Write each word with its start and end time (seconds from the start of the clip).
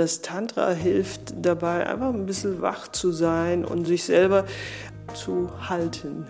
Das 0.00 0.22
Tantra 0.22 0.70
hilft 0.70 1.34
dabei, 1.42 1.86
einfach 1.86 2.14
ein 2.14 2.24
bisschen 2.24 2.62
wach 2.62 2.88
zu 2.88 3.12
sein 3.12 3.66
und 3.66 3.86
sich 3.86 4.04
selber 4.04 4.46
zu 5.12 5.50
halten 5.68 6.26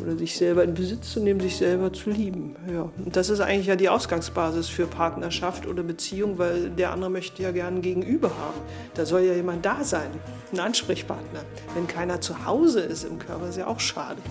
oder 0.00 0.16
sich 0.16 0.38
selber 0.38 0.64
in 0.64 0.72
Besitz 0.72 1.12
zu 1.12 1.20
nehmen, 1.20 1.38
sich 1.38 1.58
selber 1.58 1.92
zu 1.92 2.08
lieben. 2.08 2.56
Ja. 2.72 2.88
Und 2.96 3.14
das 3.14 3.28
ist 3.28 3.40
eigentlich 3.40 3.66
ja 3.66 3.76
die 3.76 3.90
Ausgangsbasis 3.90 4.68
für 4.68 4.86
Partnerschaft 4.86 5.66
oder 5.66 5.82
Beziehung, 5.82 6.38
weil 6.38 6.70
der 6.70 6.90
andere 6.92 7.10
möchte 7.10 7.42
ja 7.42 7.50
gerne 7.50 7.76
ein 7.76 7.82
Gegenüber 7.82 8.30
haben. 8.30 8.58
Da 8.94 9.04
soll 9.04 9.20
ja 9.20 9.34
jemand 9.34 9.66
da 9.66 9.84
sein, 9.84 10.08
ein 10.50 10.58
Ansprechpartner. 10.58 11.40
Wenn 11.74 11.86
keiner 11.86 12.22
zu 12.22 12.46
Hause 12.46 12.80
ist 12.80 13.04
im 13.04 13.18
Körper, 13.18 13.50
ist 13.50 13.58
ja 13.58 13.66
auch 13.66 13.80
schade. 13.80 14.22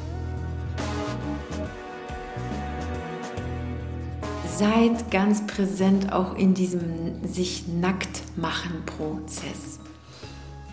Seid 4.57 5.11
ganz 5.11 5.45
präsent 5.45 6.11
auch 6.11 6.35
in 6.35 6.55
diesem 6.55 7.23
sich 7.23 7.67
nackt 7.67 8.23
machen 8.35 8.83
Prozess. 8.87 9.77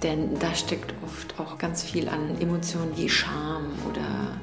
Denn 0.03 0.39
da 0.39 0.55
steckt 0.55 0.95
oft 1.05 1.39
auch 1.39 1.59
ganz 1.59 1.83
viel 1.83 2.09
an 2.09 2.41
Emotionen 2.41 2.97
wie 2.97 3.11
Scham 3.11 3.67
oder 3.91 4.39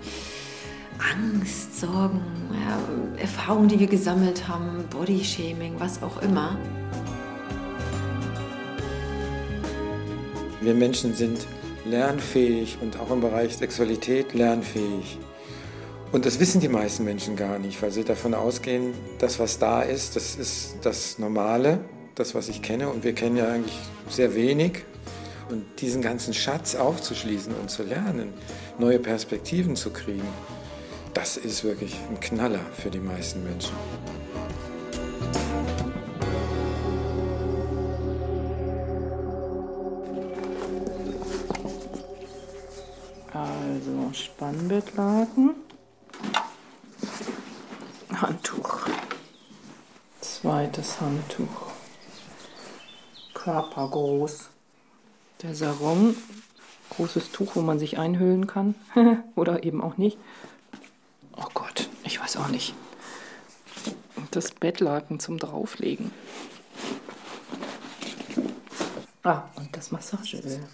Angst, 1.11 1.79
Sorgen, 1.79 2.21
ja, 2.53 3.19
Erfahrungen, 3.19 3.67
die 3.67 3.79
wir 3.79 3.87
gesammelt 3.87 4.47
haben, 4.47 4.85
Bodyshaming, 4.91 5.73
was 5.79 6.03
auch 6.03 6.21
immer. 6.21 6.55
Wir 10.61 10.75
Menschen 10.75 11.15
sind 11.15 11.47
lernfähig 11.83 12.77
und 12.79 12.99
auch 12.99 13.09
im 13.09 13.21
Bereich 13.21 13.57
Sexualität 13.57 14.35
lernfähig. 14.35 15.17
Und 16.11 16.25
das 16.25 16.41
wissen 16.41 16.59
die 16.59 16.67
meisten 16.67 17.05
Menschen 17.05 17.37
gar 17.37 17.57
nicht, 17.57 17.81
weil 17.81 17.91
sie 17.91 18.03
davon 18.03 18.33
ausgehen, 18.33 18.93
das, 19.19 19.39
was 19.39 19.59
da 19.59 19.81
ist, 19.81 20.17
das 20.17 20.35
ist 20.35 20.75
das 20.81 21.19
Normale, 21.19 21.79
das, 22.15 22.35
was 22.35 22.49
ich 22.49 22.61
kenne. 22.61 22.89
Und 22.89 23.05
wir 23.05 23.13
kennen 23.13 23.37
ja 23.37 23.47
eigentlich 23.47 23.79
sehr 24.09 24.35
wenig. 24.35 24.83
Und 25.49 25.65
diesen 25.79 26.01
ganzen 26.01 26.33
Schatz 26.33 26.75
aufzuschließen 26.75 27.53
und 27.55 27.69
zu 27.69 27.83
lernen, 27.83 28.33
neue 28.77 28.99
Perspektiven 28.99 29.75
zu 29.75 29.91
kriegen, 29.91 30.27
das 31.13 31.37
ist 31.37 31.63
wirklich 31.63 31.97
ein 32.09 32.19
Knaller 32.19 32.61
für 32.73 32.89
die 32.89 32.99
meisten 32.99 33.43
Menschen. 33.43 33.75
Also 43.33 44.11
Spannbettlaken. 44.13 45.55
Handtuch. 48.21 48.87
Zweites 50.71 51.01
Handtuch. 51.01 51.67
Körpergroß. 53.33 54.49
Der 55.41 55.53
Sarong. 55.53 56.15
Großes 56.91 57.33
Tuch, 57.33 57.57
wo 57.57 57.61
man 57.61 57.77
sich 57.77 57.99
einhüllen 57.99 58.47
kann. 58.47 58.75
Oder 59.35 59.65
eben 59.65 59.81
auch 59.81 59.97
nicht. 59.97 60.17
Oh 61.35 61.47
Gott, 61.53 61.89
ich 62.05 62.21
weiß 62.21 62.37
auch 62.37 62.47
nicht. 62.47 62.73
Das 64.31 64.51
Bettlaken 64.51 65.19
zum 65.19 65.39
Drauflegen. 65.39 66.09
Ah, 69.23 69.49
und 69.57 69.75
das 69.75 69.91
Massageöl. 69.91 70.65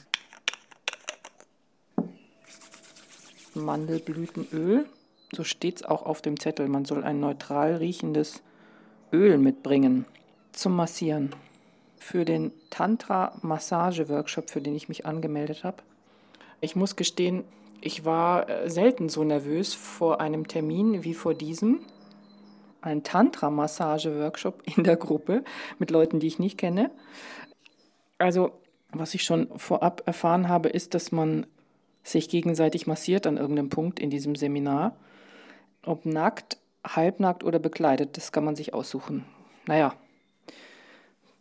Mandelblütenöl 3.55 4.85
so 5.35 5.43
steht 5.43 5.77
es 5.77 5.83
auch 5.83 6.03
auf 6.05 6.21
dem 6.21 6.39
Zettel. 6.39 6.67
Man 6.67 6.85
soll 6.85 7.03
ein 7.03 7.19
neutral 7.19 7.75
riechendes 7.75 8.41
Öl 9.13 9.37
mitbringen 9.37 10.05
zum 10.51 10.75
Massieren. 10.75 11.31
Für 11.97 12.25
den 12.25 12.51
Tantra-Massage-Workshop, 12.69 14.49
für 14.49 14.61
den 14.61 14.75
ich 14.75 14.87
mich 14.87 15.05
angemeldet 15.05 15.63
habe. 15.63 15.77
Ich 16.61 16.75
muss 16.75 16.95
gestehen, 16.95 17.43
ich 17.81 18.05
war 18.05 18.49
äh, 18.49 18.69
selten 18.69 19.09
so 19.09 19.23
nervös 19.23 19.73
vor 19.73 20.19
einem 20.21 20.47
Termin 20.47 21.03
wie 21.03 21.13
vor 21.13 21.33
diesem. 21.33 21.79
Ein 22.81 23.03
Tantra-Massage-Workshop 23.03 24.63
in 24.75 24.83
der 24.83 24.95
Gruppe 24.95 25.43
mit 25.79 25.91
Leuten, 25.91 26.19
die 26.19 26.27
ich 26.27 26.39
nicht 26.39 26.57
kenne. 26.57 26.91
Also, 28.17 28.51
was 28.91 29.13
ich 29.13 29.23
schon 29.23 29.47
vorab 29.57 30.03
erfahren 30.05 30.49
habe, 30.49 30.69
ist, 30.69 30.93
dass 30.93 31.11
man 31.11 31.45
sich 32.03 32.29
gegenseitig 32.29 32.87
massiert 32.87 33.27
an 33.27 33.37
irgendeinem 33.37 33.69
Punkt 33.69 33.99
in 33.99 34.09
diesem 34.09 34.35
Seminar. 34.35 34.95
Ob 35.83 36.05
nackt, 36.05 36.57
halbnackt 36.87 37.43
oder 37.43 37.59
bekleidet, 37.59 38.17
das 38.17 38.31
kann 38.31 38.45
man 38.45 38.55
sich 38.55 38.73
aussuchen. 38.73 39.25
Naja, 39.65 39.93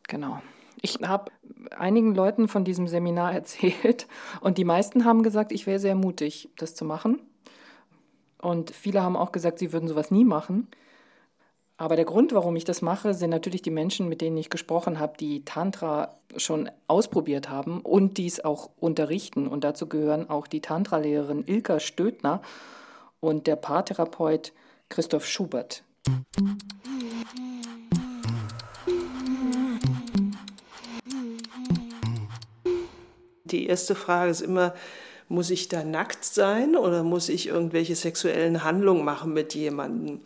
genau. 0.09 0.41
Ich 0.83 0.99
habe 1.03 1.31
einigen 1.77 2.15
Leuten 2.15 2.49
von 2.49 2.65
diesem 2.65 2.89
Seminar 2.89 3.33
erzählt 3.35 4.07
und 4.41 4.59
die 4.59 4.65
meisten 4.65 5.05
haben 5.05 5.23
gesagt, 5.23 5.53
ich 5.53 5.67
wäre 5.67 5.79
sehr 5.79 5.95
mutig, 5.95 6.49
das 6.57 6.75
zu 6.75 6.85
machen. 6.85 7.21
Und 8.41 8.71
viele 8.71 9.03
haben 9.03 9.17
auch 9.17 9.33
gesagt, 9.33 9.59
sie 9.59 9.73
würden 9.73 9.89
sowas 9.89 10.11
nie 10.11 10.25
machen. 10.25 10.69
Aber 11.79 11.97
der 11.97 12.05
Grund, 12.07 12.33
warum 12.33 12.57
ich 12.57 12.65
das 12.65 12.81
mache, 12.81 13.13
sind 13.13 13.31
natürlich 13.31 13.61
die 13.61 13.71
Menschen, 13.71 14.09
mit 14.09 14.23
denen 14.23 14.37
ich 14.39 14.49
gesprochen 14.49 14.99
habe, 14.99 15.17
die 15.19 15.45
Tantra 15.45 16.17
schon 16.37 16.71
ausprobiert 16.87 17.51
haben 17.51 17.81
und 17.83 18.17
dies 18.17 18.41
auch 18.41 18.71
unterrichten. 18.79 19.47
Und 19.47 19.63
dazu 19.63 19.87
gehören 19.87 20.31
auch 20.31 20.47
die 20.47 20.63
Tantra-Lehrerin 20.63 21.45
Ilka 21.47 21.79
Stödner 21.81 22.41
und 23.21 23.47
der 23.47 23.57
Paartherapeut 23.57 24.53
Christoph 24.89 25.27
Schubert. 25.27 25.83
Die 33.45 33.67
erste 33.67 33.95
Frage 33.95 34.31
ist 34.31 34.41
immer, 34.41 34.75
muss 35.29 35.51
ich 35.51 35.69
da 35.69 35.85
nackt 35.85 36.25
sein 36.25 36.77
oder 36.77 37.03
muss 37.03 37.29
ich 37.29 37.49
irgendwelche 37.49 37.97
sexuellen 37.97 38.65
Handlungen 38.65 39.05
machen 39.05 39.33
mit 39.33 39.55
jemandem? 39.55 40.21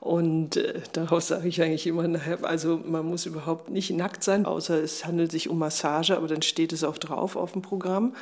Und 0.00 0.56
äh, 0.56 0.80
daraus 0.92 1.28
sage 1.28 1.48
ich 1.48 1.60
eigentlich 1.60 1.86
immer, 1.86 2.08
also 2.42 2.80
man 2.84 3.04
muss 3.04 3.26
überhaupt 3.26 3.70
nicht 3.70 3.90
nackt 3.90 4.22
sein, 4.22 4.46
außer 4.46 4.80
es 4.82 5.04
handelt 5.04 5.32
sich 5.32 5.48
um 5.48 5.58
Massage, 5.58 6.16
aber 6.16 6.28
dann 6.28 6.42
steht 6.42 6.72
es 6.72 6.84
auch 6.84 6.98
drauf 6.98 7.34
auf 7.34 7.52
dem 7.52 7.62
Programm. 7.62 8.14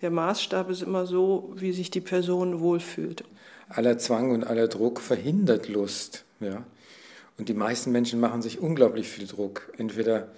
Der 0.00 0.10
Maßstab 0.10 0.70
ist 0.70 0.82
immer 0.82 1.04
so, 1.04 1.52
wie 1.56 1.72
sich 1.72 1.90
die 1.90 2.00
Person 2.00 2.60
wohlfühlt 2.60 3.24
aller 3.70 3.98
Zwang 3.98 4.30
und 4.32 4.44
aller 4.44 4.68
Druck 4.68 5.00
verhindert 5.00 5.68
Lust. 5.68 6.24
Ja? 6.40 6.64
Und 7.38 7.48
die 7.48 7.54
meisten 7.54 7.92
Menschen 7.92 8.20
machen 8.20 8.42
sich 8.42 8.60
unglaublich 8.60 9.08
viel 9.08 9.26
Druck, 9.26 9.72
entweder 9.78 10.28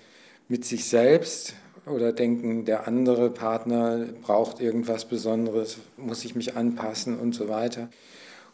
mit 0.48 0.64
sich 0.64 0.84
selbst 0.84 1.54
oder 1.86 2.12
denken, 2.12 2.64
der 2.64 2.86
andere 2.86 3.30
Partner 3.30 4.06
braucht 4.22 4.60
irgendwas 4.60 5.06
Besonderes, 5.06 5.78
muss 5.96 6.24
ich 6.24 6.36
mich 6.36 6.56
anpassen 6.56 7.18
und 7.18 7.34
so 7.34 7.48
weiter. 7.48 7.88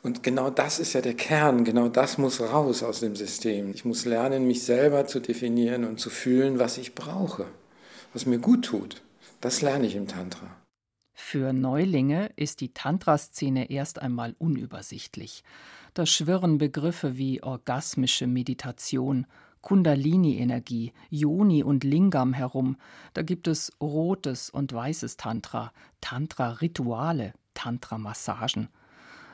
Und 0.03 0.22
genau 0.22 0.49
das 0.49 0.78
ist 0.78 0.93
ja 0.93 1.00
der 1.00 1.15
Kern, 1.15 1.65
genau 1.65 1.89
das 1.89 2.19
muss 2.19 2.41
raus 2.41 2.83
aus 2.83 3.00
dem 3.00 3.16
System. 3.16 3.72
Ich 3.75 3.84
muss 3.84 4.05
lernen, 4.05 4.47
mich 4.47 4.62
selber 4.62 5.06
zu 5.06 5.21
definieren 5.21 5.84
und 5.84 5.99
zu 5.99 6.09
fühlen, 6.09 6.59
was 6.59 6.78
ich 6.78 6.95
brauche, 6.95 7.47
was 8.12 8.25
mir 8.25 8.39
gut 8.39 8.65
tut. 8.65 9.03
Das 9.41 9.60
lerne 9.60 9.87
ich 9.87 9.97
im 9.97 10.06
Tantra. 10.06 10.49
Für 11.21 11.53
Neulinge 11.53 12.31
ist 12.37 12.62
die 12.62 12.73
Tantra-Szene 12.73 13.71
erst 13.71 14.01
einmal 14.01 14.34
unübersichtlich. 14.39 15.42
Da 15.92 16.07
schwirren 16.07 16.57
Begriffe 16.57 17.19
wie 17.19 17.42
orgasmische 17.42 18.27
Meditation, 18.27 19.27
Kundalini-Energie, 19.60 20.92
Yoni 21.10 21.65
und 21.65 21.84
Lingam 21.84 22.33
herum. 22.33 22.78
Da 23.13 23.22
gibt 23.22 23.47
es 23.47 23.72
rotes 23.78 24.48
und 24.48 24.72
weißes 24.72 25.19
Tantra, 25.19 25.72
Tantra-Rituale, 26.01 27.34
Tantra-Massagen. 27.53 28.69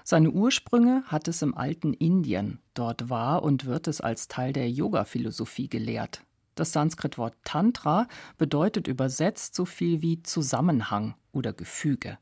Seine 0.02 0.30
Ursprünge 0.30 1.04
hat 1.06 1.28
es 1.28 1.42
im 1.42 1.56
alten 1.56 1.92
Indien. 1.92 2.60
Dort 2.72 3.08
war 3.08 3.42
und 3.44 3.66
wird 3.66 3.86
es 3.86 4.00
als 4.00 4.26
Teil 4.26 4.52
der 4.52 4.68
Yoga-Philosophie 4.68 5.68
gelehrt. 5.68 6.23
Das 6.54 6.72
Sanskritwort 6.72 7.34
Tantra 7.44 8.06
bedeutet 8.38 8.88
übersetzt 8.88 9.54
so 9.54 9.64
viel 9.64 10.02
wie 10.02 10.22
Zusammenhang 10.22 11.14
oder 11.32 11.52
Gefüge. 11.52 12.18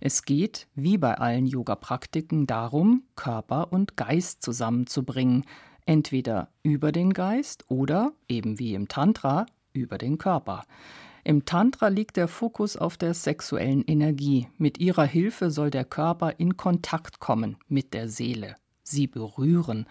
Es 0.00 0.24
geht, 0.24 0.68
wie 0.74 0.98
bei 0.98 1.14
allen 1.14 1.46
Yoga-Praktiken, 1.46 2.46
darum, 2.46 3.04
Körper 3.16 3.72
und 3.72 3.96
Geist 3.96 4.42
zusammenzubringen, 4.42 5.44
entweder 5.86 6.48
über 6.62 6.92
den 6.92 7.12
Geist 7.12 7.64
oder, 7.68 8.12
eben 8.28 8.58
wie 8.58 8.74
im 8.74 8.88
Tantra, 8.88 9.46
über 9.72 9.98
den 9.98 10.18
Körper. 10.18 10.64
Im 11.24 11.44
Tantra 11.44 11.88
liegt 11.88 12.16
der 12.16 12.28
Fokus 12.28 12.76
auf 12.76 12.96
der 12.96 13.14
sexuellen 13.14 13.84
Energie. 13.84 14.48
Mit 14.58 14.78
ihrer 14.78 15.04
Hilfe 15.04 15.50
soll 15.50 15.70
der 15.70 15.84
Körper 15.84 16.34
in 16.38 16.56
Kontakt 16.56 17.18
kommen 17.18 17.56
mit 17.68 17.94
der 17.94 18.08
Seele, 18.08 18.56
sie 18.82 19.06
berühren. 19.06 19.86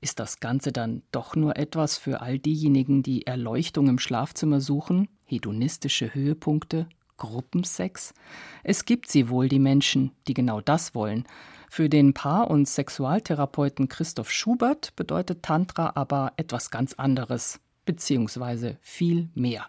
Ist 0.00 0.20
das 0.20 0.38
Ganze 0.38 0.70
dann 0.70 1.02
doch 1.10 1.34
nur 1.34 1.56
etwas 1.56 1.98
für 1.98 2.20
all 2.20 2.38
diejenigen, 2.38 3.02
die 3.02 3.26
Erleuchtung 3.26 3.88
im 3.88 3.98
Schlafzimmer 3.98 4.60
suchen, 4.60 5.08
hedonistische 5.24 6.14
Höhepunkte, 6.14 6.88
Gruppensex? 7.16 8.14
Es 8.62 8.84
gibt 8.84 9.10
sie 9.10 9.28
wohl, 9.28 9.48
die 9.48 9.58
Menschen, 9.58 10.12
die 10.28 10.34
genau 10.34 10.60
das 10.60 10.94
wollen. 10.94 11.24
Für 11.68 11.88
den 11.88 12.14
Paar- 12.14 12.48
und 12.48 12.68
Sexualtherapeuten 12.68 13.88
Christoph 13.88 14.30
Schubert 14.30 14.94
bedeutet 14.94 15.42
Tantra 15.42 15.92
aber 15.96 16.32
etwas 16.36 16.70
ganz 16.70 16.94
anderes, 16.94 17.58
beziehungsweise 17.84 18.78
viel 18.80 19.30
mehr. 19.34 19.66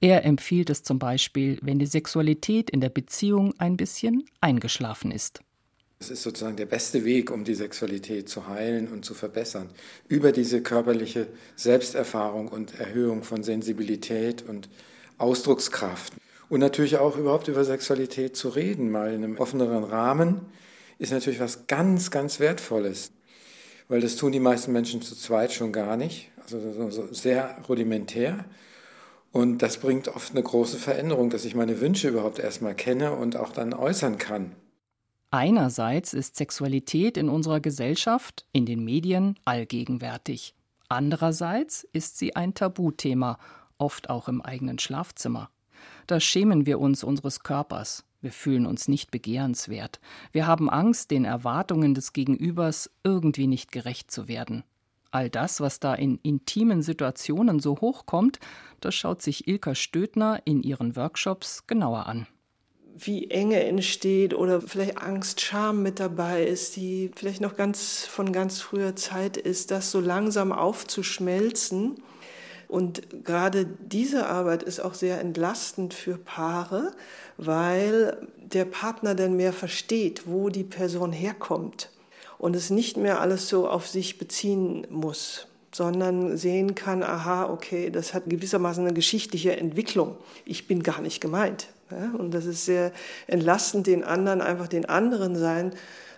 Er 0.00 0.24
empfiehlt 0.24 0.70
es 0.70 0.82
zum 0.82 0.98
Beispiel, 0.98 1.58
wenn 1.62 1.78
die 1.78 1.86
Sexualität 1.86 2.68
in 2.70 2.80
der 2.80 2.90
Beziehung 2.90 3.54
ein 3.58 3.76
bisschen 3.76 4.24
eingeschlafen 4.40 5.12
ist. 5.12 5.40
Es 6.00 6.10
ist 6.10 6.22
sozusagen 6.22 6.56
der 6.56 6.66
beste 6.66 7.04
Weg, 7.04 7.32
um 7.32 7.42
die 7.42 7.56
Sexualität 7.56 8.28
zu 8.28 8.46
heilen 8.46 8.86
und 8.86 9.04
zu 9.04 9.14
verbessern. 9.14 9.68
Über 10.06 10.30
diese 10.30 10.62
körperliche 10.62 11.26
Selbsterfahrung 11.56 12.48
und 12.48 12.78
Erhöhung 12.78 13.24
von 13.24 13.42
Sensibilität 13.42 14.44
und 14.48 14.68
Ausdruckskraft. 15.18 16.12
Und 16.48 16.60
natürlich 16.60 16.98
auch 16.98 17.16
überhaupt 17.16 17.48
über 17.48 17.64
Sexualität 17.64 18.36
zu 18.36 18.48
reden, 18.48 18.90
mal 18.92 19.12
in 19.12 19.24
einem 19.24 19.38
offeneren 19.38 19.82
Rahmen, 19.82 20.42
ist 20.98 21.12
natürlich 21.12 21.40
was 21.40 21.66
ganz, 21.66 22.12
ganz 22.12 22.38
Wertvolles. 22.38 23.10
Weil 23.88 24.00
das 24.00 24.16
tun 24.16 24.30
die 24.30 24.40
meisten 24.40 24.72
Menschen 24.72 25.02
zu 25.02 25.16
zweit 25.16 25.52
schon 25.52 25.72
gar 25.72 25.96
nicht. 25.96 26.30
Also 26.42 27.08
sehr 27.10 27.58
rudimentär. 27.68 28.44
Und 29.32 29.58
das 29.58 29.78
bringt 29.78 30.08
oft 30.08 30.30
eine 30.30 30.42
große 30.42 30.78
Veränderung, 30.78 31.28
dass 31.28 31.44
ich 31.44 31.56
meine 31.56 31.80
Wünsche 31.80 32.08
überhaupt 32.08 32.38
erstmal 32.38 32.74
kenne 32.74 33.12
und 33.12 33.36
auch 33.36 33.52
dann 33.52 33.74
äußern 33.74 34.16
kann. 34.16 34.52
Einerseits 35.30 36.14
ist 36.14 36.36
Sexualität 36.36 37.18
in 37.18 37.28
unserer 37.28 37.60
Gesellschaft, 37.60 38.46
in 38.52 38.64
den 38.64 38.82
Medien 38.82 39.38
allgegenwärtig. 39.44 40.54
Andererseits 40.88 41.84
ist 41.92 42.16
sie 42.16 42.34
ein 42.34 42.54
Tabuthema, 42.54 43.38
oft 43.76 44.08
auch 44.08 44.28
im 44.28 44.40
eigenen 44.40 44.78
Schlafzimmer. 44.78 45.50
Da 46.06 46.18
schämen 46.18 46.64
wir 46.64 46.80
uns 46.80 47.04
unseres 47.04 47.40
Körpers. 47.40 48.06
Wir 48.22 48.32
fühlen 48.32 48.64
uns 48.64 48.88
nicht 48.88 49.10
begehrenswert. 49.10 50.00
Wir 50.32 50.46
haben 50.46 50.70
Angst, 50.70 51.10
den 51.10 51.26
Erwartungen 51.26 51.92
des 51.92 52.14
Gegenübers 52.14 52.90
irgendwie 53.04 53.46
nicht 53.46 53.70
gerecht 53.70 54.10
zu 54.10 54.28
werden. 54.28 54.64
All 55.10 55.28
das, 55.28 55.60
was 55.60 55.78
da 55.78 55.94
in 55.94 56.18
intimen 56.22 56.80
Situationen 56.80 57.60
so 57.60 57.82
hochkommt, 57.82 58.40
das 58.80 58.94
schaut 58.94 59.20
sich 59.20 59.46
Ilka 59.46 59.74
Stödner 59.74 60.40
in 60.46 60.62
ihren 60.62 60.96
Workshops 60.96 61.66
genauer 61.66 62.06
an 62.06 62.26
wie 63.00 63.30
Enge 63.30 63.62
entsteht 63.64 64.34
oder 64.34 64.60
vielleicht 64.60 64.98
Angst, 64.98 65.40
Scham 65.40 65.82
mit 65.82 66.00
dabei 66.00 66.44
ist, 66.44 66.76
die 66.76 67.10
vielleicht 67.14 67.40
noch 67.40 67.56
ganz 67.56 68.04
von 68.04 68.32
ganz 68.32 68.60
früher 68.60 68.96
Zeit 68.96 69.36
ist, 69.36 69.70
das 69.70 69.90
so 69.90 70.00
langsam 70.00 70.52
aufzuschmelzen. 70.52 72.02
Und 72.66 73.24
gerade 73.24 73.64
diese 73.66 74.26
Arbeit 74.26 74.62
ist 74.62 74.80
auch 74.80 74.94
sehr 74.94 75.20
entlastend 75.20 75.94
für 75.94 76.18
Paare, 76.18 76.92
weil 77.36 78.26
der 78.36 78.64
Partner 78.64 79.14
dann 79.14 79.36
mehr 79.36 79.52
versteht, 79.52 80.22
wo 80.26 80.48
die 80.48 80.64
Person 80.64 81.12
herkommt 81.12 81.90
und 82.36 82.54
es 82.54 82.70
nicht 82.70 82.96
mehr 82.96 83.20
alles 83.20 83.48
so 83.48 83.68
auf 83.68 83.88
sich 83.88 84.18
beziehen 84.18 84.86
muss 84.90 85.46
sondern 85.70 86.36
sehen 86.36 86.74
kann, 86.74 87.02
aha, 87.02 87.50
okay, 87.50 87.90
das 87.90 88.14
hat 88.14 88.24
gewissermaßen 88.26 88.84
eine 88.84 88.94
geschichtliche 88.94 89.56
Entwicklung. 89.56 90.16
Ich 90.44 90.66
bin 90.66 90.82
gar 90.82 91.00
nicht 91.00 91.20
gemeint. 91.20 91.68
Ja? 91.90 92.12
Und 92.18 92.32
das 92.32 92.44
ist 92.46 92.64
sehr 92.64 92.92
entlastend, 93.26 93.86
den 93.86 94.04
anderen 94.04 94.40
einfach 94.40 94.68
den 94.68 94.86
anderen 94.86 95.36
sein 95.36 95.72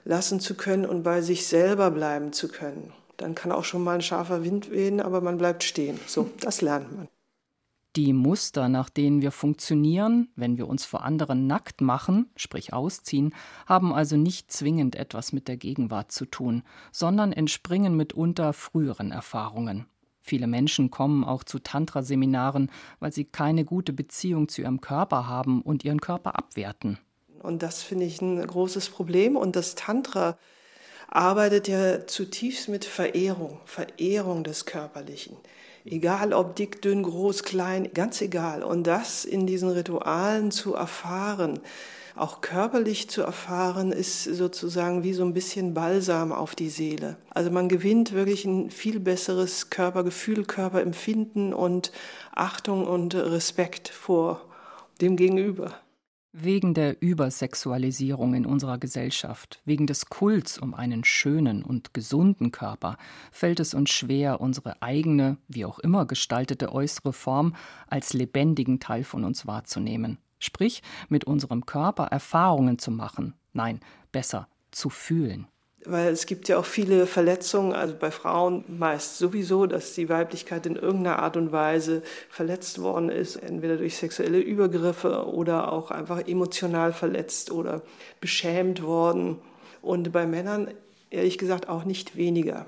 lassen 0.04 0.40
zu 0.40 0.54
können 0.54 0.86
und 0.86 1.02
bei 1.02 1.20
sich 1.20 1.46
selber 1.46 1.90
bleiben 1.90 2.32
zu 2.32 2.48
können. 2.48 2.92
Dann 3.16 3.34
kann 3.34 3.52
auch 3.52 3.64
schon 3.64 3.84
mal 3.84 3.96
ein 3.96 4.02
scharfer 4.02 4.44
Wind 4.44 4.70
wehen, 4.70 5.00
aber 5.00 5.20
man 5.20 5.36
bleibt 5.36 5.62
stehen. 5.62 6.00
So, 6.06 6.30
das 6.40 6.62
lernt 6.62 6.96
man. 6.96 7.08
Die 7.96 8.12
Muster, 8.12 8.68
nach 8.68 8.88
denen 8.88 9.20
wir 9.20 9.32
funktionieren, 9.32 10.28
wenn 10.36 10.56
wir 10.56 10.68
uns 10.68 10.84
vor 10.84 11.02
anderen 11.02 11.48
nackt 11.48 11.80
machen, 11.80 12.30
sprich 12.36 12.72
ausziehen, 12.72 13.34
haben 13.66 13.92
also 13.92 14.16
nicht 14.16 14.52
zwingend 14.52 14.94
etwas 14.94 15.32
mit 15.32 15.48
der 15.48 15.56
Gegenwart 15.56 16.12
zu 16.12 16.24
tun, 16.24 16.62
sondern 16.92 17.32
entspringen 17.32 17.96
mitunter 17.96 18.52
früheren 18.52 19.10
Erfahrungen. 19.10 19.86
Viele 20.30 20.46
Menschen 20.46 20.92
kommen 20.92 21.24
auch 21.24 21.42
zu 21.42 21.58
Tantra-Seminaren, 21.58 22.70
weil 23.00 23.12
sie 23.12 23.24
keine 23.24 23.64
gute 23.64 23.92
Beziehung 23.92 24.46
zu 24.46 24.62
ihrem 24.62 24.80
Körper 24.80 25.26
haben 25.26 25.60
und 25.60 25.84
ihren 25.84 26.00
Körper 26.00 26.38
abwerten. 26.38 26.98
Und 27.42 27.64
das 27.64 27.82
finde 27.82 28.06
ich 28.06 28.22
ein 28.22 28.40
großes 28.40 28.90
Problem. 28.90 29.34
Und 29.36 29.56
das 29.56 29.74
Tantra 29.74 30.38
arbeitet 31.08 31.66
ja 31.66 32.06
zutiefst 32.06 32.68
mit 32.68 32.84
Verehrung, 32.84 33.58
Verehrung 33.64 34.44
des 34.44 34.66
Körperlichen. 34.66 35.36
Egal 35.84 36.32
ob 36.32 36.54
dick, 36.54 36.80
dünn, 36.80 37.02
groß, 37.02 37.42
klein, 37.42 37.90
ganz 37.92 38.20
egal. 38.20 38.62
Und 38.62 38.86
das 38.86 39.24
in 39.24 39.48
diesen 39.48 39.70
Ritualen 39.70 40.52
zu 40.52 40.74
erfahren, 40.74 41.58
auch 42.16 42.40
körperlich 42.40 43.08
zu 43.08 43.22
erfahren, 43.22 43.92
ist 43.92 44.24
sozusagen 44.24 45.02
wie 45.04 45.12
so 45.12 45.24
ein 45.24 45.34
bisschen 45.34 45.74
Balsam 45.74 46.32
auf 46.32 46.54
die 46.54 46.70
Seele. 46.70 47.16
Also 47.30 47.50
man 47.50 47.68
gewinnt 47.68 48.12
wirklich 48.12 48.44
ein 48.44 48.70
viel 48.70 49.00
besseres 49.00 49.70
Körpergefühl, 49.70 50.44
Körperempfinden 50.44 51.54
und 51.54 51.92
Achtung 52.32 52.86
und 52.86 53.14
Respekt 53.14 53.88
vor 53.88 54.40
dem 55.00 55.16
Gegenüber. 55.16 55.74
Wegen 56.32 56.74
der 56.74 57.02
Übersexualisierung 57.02 58.34
in 58.34 58.46
unserer 58.46 58.78
Gesellschaft, 58.78 59.60
wegen 59.64 59.88
des 59.88 60.06
Kults 60.06 60.58
um 60.58 60.74
einen 60.74 61.02
schönen 61.02 61.64
und 61.64 61.92
gesunden 61.92 62.52
Körper, 62.52 62.98
fällt 63.32 63.58
es 63.58 63.74
uns 63.74 63.90
schwer, 63.90 64.40
unsere 64.40 64.80
eigene, 64.80 65.38
wie 65.48 65.64
auch 65.64 65.80
immer 65.80 66.06
gestaltete 66.06 66.72
äußere 66.72 67.12
Form 67.12 67.56
als 67.88 68.12
lebendigen 68.12 68.78
Teil 68.78 69.02
von 69.02 69.24
uns 69.24 69.48
wahrzunehmen 69.48 70.18
sprich 70.40 70.82
mit 71.08 71.24
unserem 71.24 71.66
Körper 71.66 72.06
Erfahrungen 72.06 72.78
zu 72.78 72.90
machen. 72.90 73.34
Nein, 73.52 73.78
besser 74.10 74.48
zu 74.72 74.90
fühlen. 74.90 75.46
Weil 75.86 76.08
es 76.08 76.26
gibt 76.26 76.48
ja 76.48 76.58
auch 76.58 76.66
viele 76.66 77.06
Verletzungen, 77.06 77.72
also 77.72 77.94
bei 77.98 78.10
Frauen 78.10 78.64
meist 78.68 79.16
sowieso, 79.16 79.64
dass 79.64 79.94
die 79.94 80.10
Weiblichkeit 80.10 80.66
in 80.66 80.76
irgendeiner 80.76 81.20
Art 81.20 81.38
und 81.38 81.52
Weise 81.52 82.02
verletzt 82.28 82.82
worden 82.82 83.08
ist, 83.08 83.36
entweder 83.36 83.78
durch 83.78 83.96
sexuelle 83.96 84.40
Übergriffe 84.40 85.26
oder 85.26 85.72
auch 85.72 85.90
einfach 85.90 86.26
emotional 86.26 86.92
verletzt 86.92 87.50
oder 87.50 87.80
beschämt 88.20 88.82
worden. 88.82 89.38
Und 89.80 90.12
bei 90.12 90.26
Männern 90.26 90.68
ehrlich 91.08 91.38
gesagt 91.38 91.70
auch 91.70 91.84
nicht 91.84 92.14
weniger. 92.14 92.66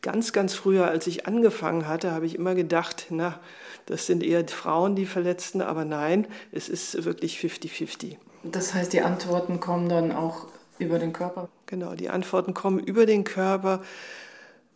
Ganz, 0.00 0.32
ganz 0.32 0.54
früher, 0.54 0.88
als 0.88 1.06
ich 1.06 1.26
angefangen 1.26 1.86
hatte, 1.86 2.12
habe 2.12 2.24
ich 2.24 2.36
immer 2.36 2.54
gedacht, 2.54 3.08
na, 3.10 3.38
das 3.86 4.06
sind 4.06 4.22
eher 4.22 4.46
Frauen, 4.48 4.96
die 4.96 5.06
Verletzten, 5.06 5.62
aber 5.62 5.84
nein, 5.84 6.26
es 6.52 6.68
ist 6.68 7.04
wirklich 7.04 7.38
50-50. 7.38 8.16
Das 8.42 8.74
heißt, 8.74 8.92
die 8.92 9.00
Antworten 9.00 9.60
kommen 9.60 9.88
dann 9.88 10.12
auch 10.12 10.46
über 10.78 10.98
den 10.98 11.12
Körper? 11.12 11.48
Genau, 11.66 11.94
die 11.94 12.10
Antworten 12.10 12.54
kommen 12.54 12.78
über 12.78 13.06
den 13.06 13.24
Körper 13.24 13.82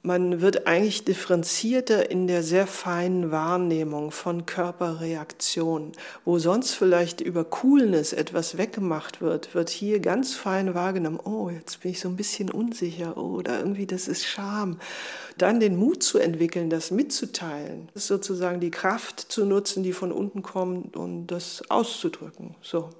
man 0.02 0.40
wird 0.40 0.66
eigentlich 0.66 1.04
differenzierter 1.04 2.10
in 2.10 2.26
der 2.26 2.42
sehr 2.42 2.66
feinen 2.66 3.30
Wahrnehmung 3.30 4.10
von 4.10 4.46
Körperreaktionen. 4.46 5.92
Wo 6.24 6.38
sonst 6.38 6.72
vielleicht 6.72 7.20
über 7.20 7.44
Coolness 7.44 8.12
etwas 8.12 8.56
weggemacht 8.56 9.20
wird, 9.20 9.54
wird 9.54 9.68
hier 9.68 10.00
ganz 10.00 10.34
fein 10.34 10.74
wahrgenommen, 10.74 11.20
oh, 11.22 11.50
jetzt 11.50 11.82
bin 11.82 11.90
ich 11.90 12.00
so 12.00 12.08
ein 12.08 12.16
bisschen 12.16 12.50
unsicher, 12.50 13.16
oh, 13.16 13.36
oder 13.36 13.58
irgendwie 13.58 13.86
das 13.86 14.08
ist 14.08 14.24
Scham. 14.24 14.78
Dann 15.36 15.60
den 15.60 15.76
Mut 15.76 16.02
zu 16.02 16.18
entwickeln, 16.18 16.70
das 16.70 16.90
mitzuteilen, 16.90 17.88
das 17.92 18.04
ist 18.04 18.08
sozusagen 18.08 18.60
die 18.60 18.70
Kraft 18.70 19.20
zu 19.20 19.44
nutzen, 19.44 19.82
die 19.82 19.92
von 19.92 20.12
unten 20.12 20.42
kommt 20.42 20.96
und 20.96 21.26
das 21.26 21.62
auszudrücken. 21.68 22.54
So. 22.62 22.90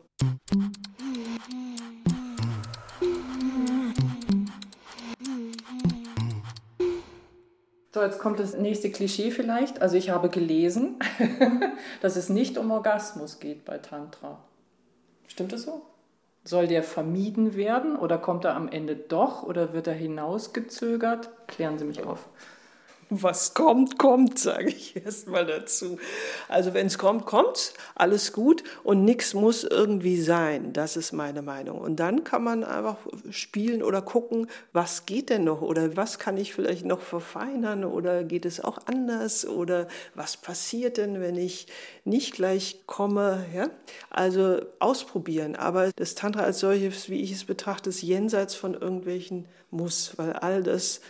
So, 7.92 8.02
jetzt 8.02 8.20
kommt 8.20 8.38
das 8.38 8.56
nächste 8.56 8.90
Klischee 8.90 9.32
vielleicht. 9.32 9.82
Also 9.82 9.96
ich 9.96 10.10
habe 10.10 10.28
gelesen, 10.28 10.98
dass 12.02 12.14
es 12.16 12.28
nicht 12.28 12.56
um 12.56 12.70
Orgasmus 12.70 13.40
geht 13.40 13.64
bei 13.64 13.78
Tantra. 13.78 14.38
Stimmt 15.26 15.52
das 15.52 15.62
so? 15.62 15.82
Soll 16.44 16.68
der 16.68 16.84
vermieden 16.84 17.56
werden 17.56 17.96
oder 17.96 18.16
kommt 18.16 18.44
er 18.44 18.54
am 18.54 18.68
Ende 18.68 18.94
doch 18.94 19.42
oder 19.42 19.72
wird 19.72 19.88
er 19.88 19.94
hinausgezögert? 19.94 21.30
Klären 21.48 21.78
Sie 21.78 21.84
mich 21.84 22.04
auf. 22.04 22.28
Was 23.10 23.54
kommt, 23.54 23.98
kommt, 23.98 24.38
sage 24.38 24.68
ich 24.68 24.94
erst 25.04 25.28
mal 25.28 25.44
dazu. 25.44 25.98
Also 26.48 26.74
wenn 26.74 26.86
es 26.86 26.96
kommt, 26.96 27.26
kommt, 27.26 27.74
alles 27.96 28.32
gut 28.32 28.62
und 28.84 29.04
nichts 29.04 29.34
muss 29.34 29.64
irgendwie 29.64 30.20
sein. 30.20 30.72
Das 30.72 30.96
ist 30.96 31.12
meine 31.12 31.42
Meinung. 31.42 31.80
Und 31.80 31.96
dann 31.96 32.22
kann 32.22 32.44
man 32.44 32.62
einfach 32.62 32.98
spielen 33.30 33.82
oder 33.82 34.00
gucken, 34.00 34.46
was 34.72 35.06
geht 35.06 35.28
denn 35.30 35.44
noch 35.44 35.60
oder 35.60 35.96
was 35.96 36.18
kann 36.20 36.36
ich 36.36 36.54
vielleicht 36.54 36.84
noch 36.84 37.00
verfeinern 37.00 37.84
oder 37.84 38.22
geht 38.22 38.46
es 38.46 38.60
auch 38.60 38.78
anders 38.86 39.44
oder 39.44 39.88
was 40.14 40.36
passiert 40.36 40.96
denn, 40.96 41.20
wenn 41.20 41.36
ich 41.36 41.66
nicht 42.04 42.34
gleich 42.34 42.82
komme. 42.86 43.44
Ja? 43.52 43.70
Also 44.08 44.60
ausprobieren. 44.78 45.56
Aber 45.56 45.90
das 45.96 46.14
Tantra 46.14 46.42
als 46.42 46.60
solches, 46.60 47.10
wie 47.10 47.20
ich 47.20 47.32
es 47.32 47.44
betrachte, 47.44 47.90
ist 47.90 48.02
jenseits 48.02 48.54
von 48.54 48.74
irgendwelchen 48.74 49.46
Muss, 49.70 50.12
weil 50.16 50.32
all 50.34 50.62
das 50.62 51.00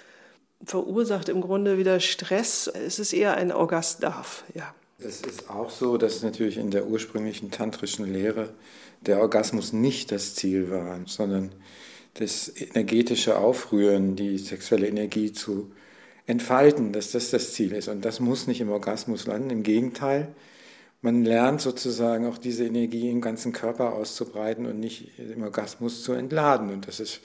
verursacht 0.64 1.28
im 1.28 1.40
Grunde 1.40 1.78
wieder 1.78 2.00
Stress. 2.00 2.66
Es 2.68 2.98
ist 2.98 3.12
eher 3.12 3.36
ein 3.36 3.52
Orgasdarf, 3.52 4.44
ja. 4.54 4.74
Es 4.98 5.22
ist 5.22 5.48
auch 5.48 5.70
so, 5.70 5.96
dass 5.96 6.22
natürlich 6.22 6.58
in 6.58 6.70
der 6.70 6.86
ursprünglichen 6.86 7.50
tantrischen 7.50 8.12
Lehre 8.12 8.50
der 9.00 9.20
Orgasmus 9.20 9.72
nicht 9.72 10.12
das 10.12 10.34
Ziel 10.34 10.70
war, 10.70 11.00
sondern 11.06 11.52
das 12.14 12.52
energetische 12.54 13.38
Aufrühren, 13.38 14.14
die 14.14 14.36
sexuelle 14.36 14.88
Energie 14.88 15.32
zu 15.32 15.70
entfalten, 16.26 16.92
dass 16.92 17.12
das 17.12 17.30
das 17.30 17.54
Ziel 17.54 17.72
ist. 17.72 17.88
Und 17.88 18.04
das 18.04 18.20
muss 18.20 18.46
nicht 18.46 18.60
im 18.60 18.70
Orgasmus 18.70 19.26
landen. 19.26 19.50
Im 19.50 19.62
Gegenteil, 19.62 20.28
man 21.00 21.24
lernt 21.24 21.62
sozusagen 21.62 22.26
auch 22.26 22.36
diese 22.36 22.66
Energie 22.66 23.08
im 23.08 23.22
ganzen 23.22 23.52
Körper 23.52 23.94
auszubreiten 23.94 24.66
und 24.66 24.78
nicht 24.78 25.18
im 25.18 25.42
Orgasmus 25.42 26.02
zu 26.02 26.12
entladen. 26.12 26.70
Und 26.70 26.86
das 26.86 27.00
ist 27.00 27.20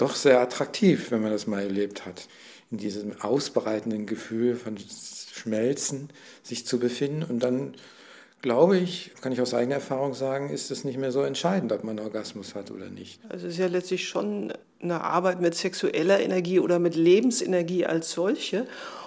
doch 0.00 0.14
sehr 0.14 0.40
attraktiv, 0.40 1.10
wenn 1.10 1.22
man 1.22 1.30
das 1.30 1.46
mal 1.46 1.62
erlebt 1.62 2.06
hat 2.06 2.28
in 2.70 2.78
diesem 2.78 3.20
ausbreitenden 3.20 4.06
Gefühl 4.06 4.54
von 4.54 4.76
Schmelzen 4.78 6.08
sich 6.42 6.66
zu 6.66 6.78
befinden. 6.78 7.24
Und 7.24 7.40
dann 7.42 7.74
glaube 8.42 8.78
ich, 8.78 9.10
kann 9.20 9.32
ich 9.32 9.40
aus 9.40 9.54
eigener 9.54 9.76
Erfahrung 9.76 10.14
sagen, 10.14 10.50
ist 10.50 10.70
es 10.70 10.84
nicht 10.84 10.98
mehr 10.98 11.12
so 11.12 11.22
entscheidend, 11.22 11.72
ob 11.72 11.84
man 11.84 11.98
Orgasmus 11.98 12.54
hat 12.54 12.70
oder 12.70 12.88
nicht. 12.88 13.20
Also 13.28 13.46
es 13.46 13.54
ist 13.54 13.58
ja 13.58 13.66
letztlich 13.66 14.08
schon 14.08 14.52
eine 14.80 15.02
Arbeit 15.02 15.40
mit 15.40 15.54
sexueller 15.54 16.20
Energie 16.20 16.60
oder 16.60 16.78
mit 16.78 16.94
Lebensenergie 16.94 17.86
als 17.86 18.12
solche. 18.12 18.66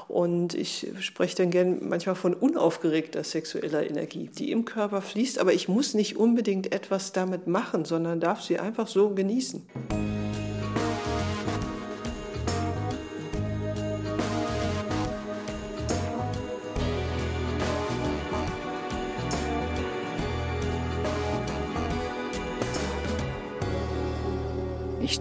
Und 0.10 0.54
ich 0.54 0.92
spreche 1.00 1.38
dann 1.38 1.50
gern 1.50 1.88
manchmal 1.88 2.16
von 2.16 2.34
unaufgeregter 2.34 3.24
sexueller 3.24 3.90
Energie, 3.90 4.30
die 4.38 4.52
im 4.52 4.66
Körper 4.66 5.02
fließt. 5.02 5.40
Aber 5.40 5.54
ich 5.54 5.70
muss 5.70 5.94
nicht 5.94 6.18
unbedingt 6.18 6.74
etwas 6.74 7.14
damit 7.14 7.48
machen, 7.48 7.86
sondern 7.86 8.20
darf 8.20 8.42
sie 8.42 8.60
einfach 8.60 8.88
so 8.88 9.12
genießen. 9.12 10.33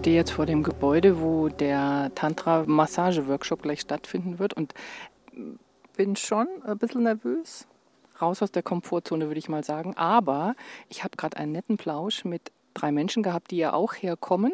Stehe 0.03 0.17
jetzt 0.17 0.31
vor 0.31 0.45
dem 0.45 0.63
Gebäude, 0.63 1.21
wo 1.21 1.47
der 1.47 2.11
Tantra-Massage-Workshop 2.13 3.61
gleich 3.61 3.79
stattfinden 3.79 4.37
wird 4.37 4.53
und 4.53 4.73
bin 5.95 6.17
schon 6.17 6.45
ein 6.65 6.77
bisschen 6.77 7.03
nervös. 7.03 7.69
Raus 8.21 8.41
aus 8.41 8.51
der 8.51 8.63
Komfortzone, 8.63 9.27
würde 9.27 9.39
ich 9.39 9.47
mal 9.47 9.63
sagen. 9.63 9.95
Aber 9.95 10.55
ich 10.89 11.05
habe 11.05 11.15
gerade 11.15 11.37
einen 11.37 11.53
netten 11.53 11.77
Plausch 11.77 12.25
mit 12.25 12.51
drei 12.73 12.91
Menschen 12.91 13.23
gehabt, 13.23 13.51
die 13.51 13.55
ja 13.55 13.71
auch 13.71 13.93
herkommen 13.93 14.51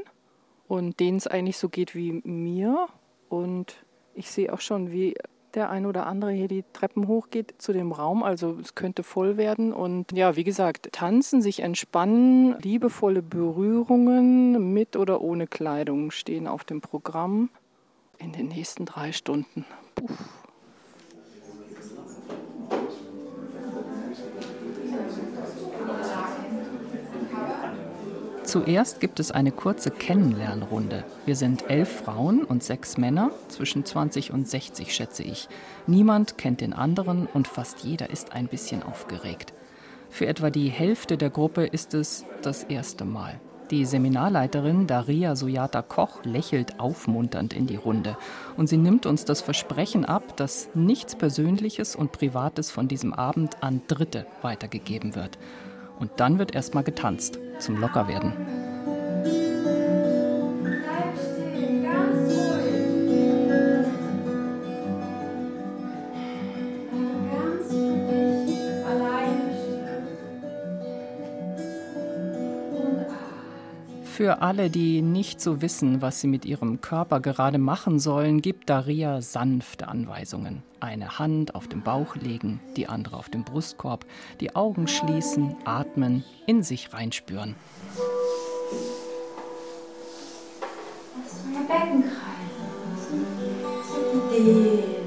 und 0.68 1.00
denen 1.00 1.18
es 1.18 1.26
eigentlich 1.26 1.58
so 1.58 1.68
geht 1.68 1.96
wie 1.96 2.22
mir. 2.24 2.86
Und 3.28 3.84
ich 4.14 4.30
sehe 4.30 4.54
auch 4.54 4.62
schon, 4.62 4.92
wie 4.92 5.16
der 5.56 5.70
ein 5.70 5.86
oder 5.86 6.06
andere 6.06 6.32
hier 6.32 6.48
die 6.48 6.64
Treppen 6.74 7.08
hochgeht 7.08 7.56
zu 7.58 7.74
dem 7.74 7.92
Raum. 7.92 8.24
Also 8.24 8.58
es 8.62 8.76
könnte 8.76 9.04
voll 9.04 9.38
werden. 9.38 9.74
Und 9.74 10.12
ja, 10.12 10.36
wie 10.36 10.44
gesagt, 10.44 10.90
tanzen, 10.92 11.42
sich 11.42 11.62
entspannen, 11.62 12.58
liebevolle 12.62 13.22
Berührungen 13.22 14.74
mit 14.74 14.96
oder 14.96 15.22
ohne 15.22 15.48
Kleidung 15.48 16.12
stehen 16.12 16.48
auf 16.48 16.64
dem 16.64 16.82
Programm 16.82 17.50
in 18.18 18.32
den 18.32 18.48
nächsten 18.48 18.86
drei 18.86 19.12
Stunden. 19.12 19.66
Puh. 19.96 20.08
Zuerst 28.50 29.00
gibt 29.00 29.20
es 29.20 29.30
eine 29.30 29.52
kurze 29.52 29.92
Kennenlernrunde. 29.92 31.04
Wir 31.28 31.36
sind 31.36 31.70
elf 31.70 32.02
Frauen 32.02 32.44
und 32.44 32.64
sechs 32.64 32.98
Männer, 32.98 33.30
zwischen 33.48 33.86
20 33.86 34.34
und 34.34 34.50
60 34.50 34.92
schätze 34.92 35.22
ich. 35.22 35.48
Niemand 35.86 36.40
kennt 36.40 36.62
den 36.62 36.74
anderen 36.74 37.28
und 37.32 37.48
fast 37.48 37.82
jeder 37.82 38.10
ist 38.10 38.34
ein 38.34 38.48
bisschen 38.48 38.82
aufgeregt. 38.82 39.54
Für 40.10 40.26
etwa 40.26 40.50
die 40.50 40.70
Hälfte 40.70 41.16
der 41.16 41.30
Gruppe 41.30 41.68
ist 41.68 41.94
es 41.94 42.26
das 42.42 42.64
erste 42.64 43.06
Mal. 43.06 43.40
Die 43.70 43.86
Seminarleiterin 43.86 44.88
Daria 44.88 45.36
Sujata 45.36 45.84
Koch 45.84 46.24
lächelt 46.24 46.80
aufmunternd 46.80 47.54
in 47.54 47.68
die 47.68 47.76
Runde 47.76 48.18
und 48.58 48.66
sie 48.66 48.78
nimmt 48.78 49.06
uns 49.06 49.26
das 49.26 49.42
Versprechen 49.42 50.06
ab, 50.06 50.36
dass 50.38 50.70
nichts 50.74 51.16
Persönliches 51.16 51.96
und 51.96 52.14
Privates 52.14 52.72
von 52.72 52.88
diesem 52.88 53.14
Abend 53.14 53.62
an 53.62 53.84
Dritte 53.88 54.26
weitergegeben 54.42 55.14
wird. 55.14 55.38
Und 56.00 56.12
dann 56.18 56.40
wird 56.40 56.56
erstmal 56.56 56.84
getanzt 56.84 57.40
zum 57.60 57.80
Lockerwerden. 57.80 58.59
Für 74.20 74.42
alle, 74.42 74.70
die 74.70 75.02
nicht 75.02 75.40
so 75.40 75.62
wissen, 75.62 76.02
was 76.02 76.20
sie 76.20 76.28
mit 76.28 76.44
ihrem 76.44 76.82
Körper 76.82 77.22
gerade 77.22 77.58
machen 77.58 78.00
sollen, 78.00 78.42
gibt 78.42 78.70
Daria 78.70 79.22
sanfte 79.22 79.88
Anweisungen. 79.88 80.62
Eine 80.82 81.20
Hand 81.20 81.56
auf 81.56 81.70
den 81.70 81.84
Bauch 81.84 82.18
legen, 82.18 82.60
die 82.76 82.88
andere 82.88 83.16
auf 83.16 83.30
den 83.30 83.46
Brustkorb, 83.46 84.06
die 84.42 84.58
Augen 84.58 84.90
schließen, 84.90 85.56
atmen, 85.64 86.26
in 86.48 86.64
sich 86.64 86.92
reinspüren. 86.92 87.56
Lass 91.16 91.46
mal 91.46 91.64
Becken 91.64 92.04
kreisen. 94.34 94.99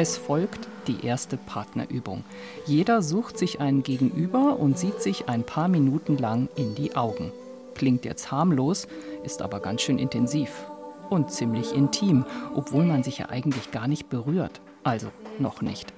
Es 0.00 0.16
folgt 0.16 0.66
die 0.86 1.04
erste 1.04 1.36
Partnerübung. 1.36 2.24
Jeder 2.64 3.02
sucht 3.02 3.36
sich 3.36 3.60
einen 3.60 3.82
Gegenüber 3.82 4.58
und 4.58 4.78
sieht 4.78 5.02
sich 5.02 5.28
ein 5.28 5.44
paar 5.44 5.68
Minuten 5.68 6.16
lang 6.16 6.48
in 6.56 6.74
die 6.74 6.96
Augen. 6.96 7.32
Klingt 7.74 8.06
jetzt 8.06 8.32
harmlos, 8.32 8.88
ist 9.24 9.42
aber 9.42 9.60
ganz 9.60 9.82
schön 9.82 9.98
intensiv 9.98 10.64
und 11.10 11.30
ziemlich 11.30 11.74
intim, 11.74 12.24
obwohl 12.54 12.86
man 12.86 13.02
sich 13.02 13.18
ja 13.18 13.28
eigentlich 13.28 13.72
gar 13.72 13.88
nicht 13.88 14.08
berührt. 14.08 14.62
Also 14.84 15.08
noch 15.38 15.60
nicht. 15.60 15.92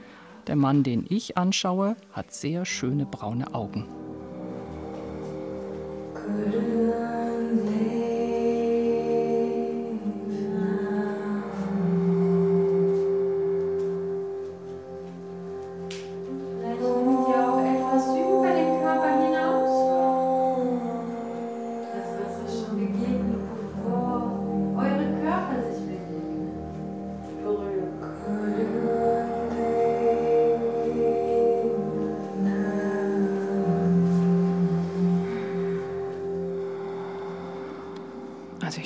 Der 0.49 0.57
Mann, 0.57 0.83
den 0.83 1.07
ich 1.09 1.39
anschaue, 1.39 1.95
hat 2.11 2.33
sehr 2.33 2.65
schöne 2.65 3.07
braune 3.07 3.55
Augen. 3.55 3.87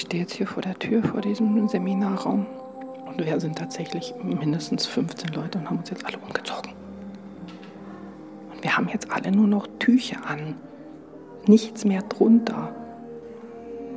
Stehe 0.06 0.22
jetzt 0.22 0.34
hier 0.34 0.46
vor 0.46 0.62
der 0.62 0.78
Tür, 0.78 1.02
vor 1.02 1.20
diesem 1.20 1.68
Seminarraum. 1.68 2.46
Und 3.06 3.18
wir 3.24 3.40
sind 3.40 3.58
tatsächlich 3.58 4.14
mindestens 4.22 4.86
15 4.86 5.32
Leute 5.34 5.58
und 5.58 5.68
haben 5.68 5.78
uns 5.78 5.90
jetzt 5.90 6.06
alle 6.06 6.18
umgezogen. 6.18 6.72
Und 8.52 8.62
wir 8.62 8.76
haben 8.76 8.88
jetzt 8.88 9.10
alle 9.10 9.32
nur 9.32 9.48
noch 9.48 9.66
Tücher 9.80 10.24
an. 10.24 10.54
Nichts 11.46 11.84
mehr 11.84 12.02
drunter. 12.02 12.74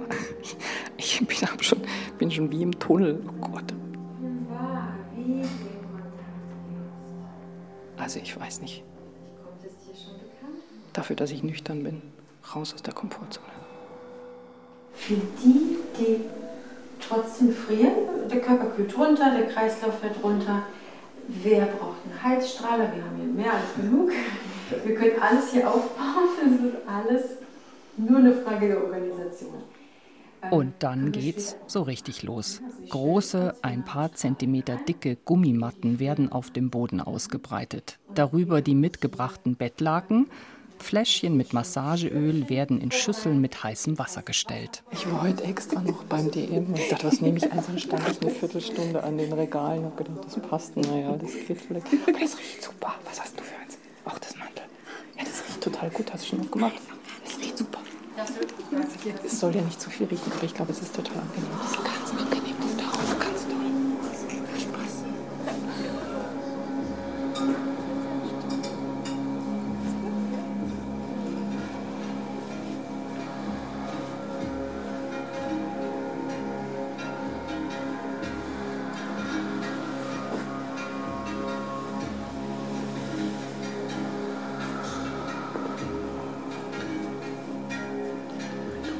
Ich 1.01 1.25
bin, 1.25 1.47
schon, 1.61 1.79
bin 2.17 2.29
schon 2.29 2.51
wie 2.51 2.61
im 2.61 2.77
Tunnel. 2.77 3.23
Oh 3.25 3.47
Gott. 3.51 3.73
Also 7.97 8.19
ich 8.19 8.37
weiß 8.37 8.61
nicht. 8.61 8.83
Dafür, 10.91 11.15
dass 11.15 11.31
ich 11.31 11.41
nüchtern 11.41 11.83
bin. 11.83 12.01
Raus 12.53 12.73
aus 12.73 12.83
der 12.83 12.93
Komfortzone. 12.93 13.47
Für 14.93 15.15
die, 15.15 15.68
die 15.99 16.21
trotzdem 16.99 17.53
frieren, 17.53 17.93
der 18.29 18.41
Körper 18.41 18.67
kühlt 18.67 18.97
runter, 18.97 19.31
der 19.37 19.47
Kreislauf 19.47 19.99
fällt 19.99 20.23
runter. 20.23 20.63
Wer 21.27 21.65
braucht 21.65 21.97
einen 22.05 22.23
Heizstrahler? 22.23 22.91
Wir 22.95 23.03
haben 23.03 23.17
hier 23.17 23.31
mehr 23.31 23.53
als 23.53 23.75
genug. 23.75 24.11
Wir 24.85 24.95
können 24.95 25.21
alles 25.21 25.51
hier 25.51 25.67
aufbauen. 25.67 26.27
Das 26.43 26.51
ist 26.53 26.87
alles 26.87 27.37
nur 27.97 28.19
eine 28.19 28.33
Frage 28.33 28.67
der 28.67 28.83
Organisation. 28.83 29.53
Und 30.51 30.73
dann 30.79 31.11
geht's 31.11 31.57
so 31.67 31.81
richtig 31.81 32.23
los. 32.23 32.61
Große, 32.89 33.55
ein 33.61 33.83
paar 33.83 34.13
Zentimeter 34.13 34.77
dicke 34.77 35.17
Gummimatten 35.17 35.99
werden 35.99 36.31
auf 36.31 36.49
dem 36.49 36.69
Boden 36.69 37.01
ausgebreitet. 37.01 37.99
Darüber 38.15 38.61
die 38.61 38.75
mitgebrachten 38.75 39.55
Bettlaken. 39.55 40.29
Fläschchen 40.79 41.37
mit 41.37 41.53
Massageöl 41.53 42.49
werden 42.49 42.81
in 42.81 42.91
Schüsseln 42.91 43.41
mit 43.41 43.63
heißem 43.63 43.99
Wasser 43.99 44.21
gestellt. 44.21 44.83
Ich 44.91 45.09
war 45.11 45.21
heute 45.23 45.43
extra 45.43 45.81
noch 45.81 46.03
beim 46.05 46.31
DM 46.31 46.67
und 46.67 46.91
dachte, 46.91 47.07
was 47.07 47.21
nehme 47.21 47.37
ich 47.37 47.51
eins? 47.51 47.67
Dann 47.67 47.79
stand 47.79 48.09
ich 48.09 48.21
eine 48.21 48.31
Viertelstunde 48.31 49.03
an 49.03 49.17
den 49.17 49.31
Regalen 49.33 49.79
und 49.79 49.91
habe 49.91 50.03
gedacht, 50.03 50.25
das 50.25 50.39
passt, 50.49 50.77
naja, 50.77 51.15
das 51.17 51.31
geht 51.47 51.61
vielleicht. 51.61 51.87
Aber 52.07 52.19
das 52.19 52.37
riecht 52.37 52.63
super. 52.63 52.95
Was 53.05 53.21
hast 53.21 53.39
du 53.39 53.43
für 53.43 53.55
eins? 53.61 53.77
Auch 54.05 54.17
das 54.19 54.35
Mantel. 54.37 54.63
Ja, 55.17 55.23
das 55.23 55.43
riecht 55.47 55.61
total 55.61 55.89
gut. 55.89 56.11
Hast 56.13 56.23
du 56.25 56.29
schon 56.29 56.39
aufgemacht? 56.41 56.73
Das 57.23 57.37
riecht 57.37 57.57
super. 57.57 57.79
Es 59.25 59.39
soll 59.39 59.55
ja 59.55 59.61
nicht 59.61 59.79
zu 59.79 59.89
viel 59.89 60.07
riechen, 60.07 60.31
aber 60.33 60.43
ich 60.43 60.53
glaube, 60.53 60.71
es 60.71 60.81
ist 60.81 60.93
total 60.95 61.19
angenehm. 61.19 61.49
Das 61.61 61.71
ist 61.71 61.83
ganz 61.83 62.21
angenehm, 62.21 62.55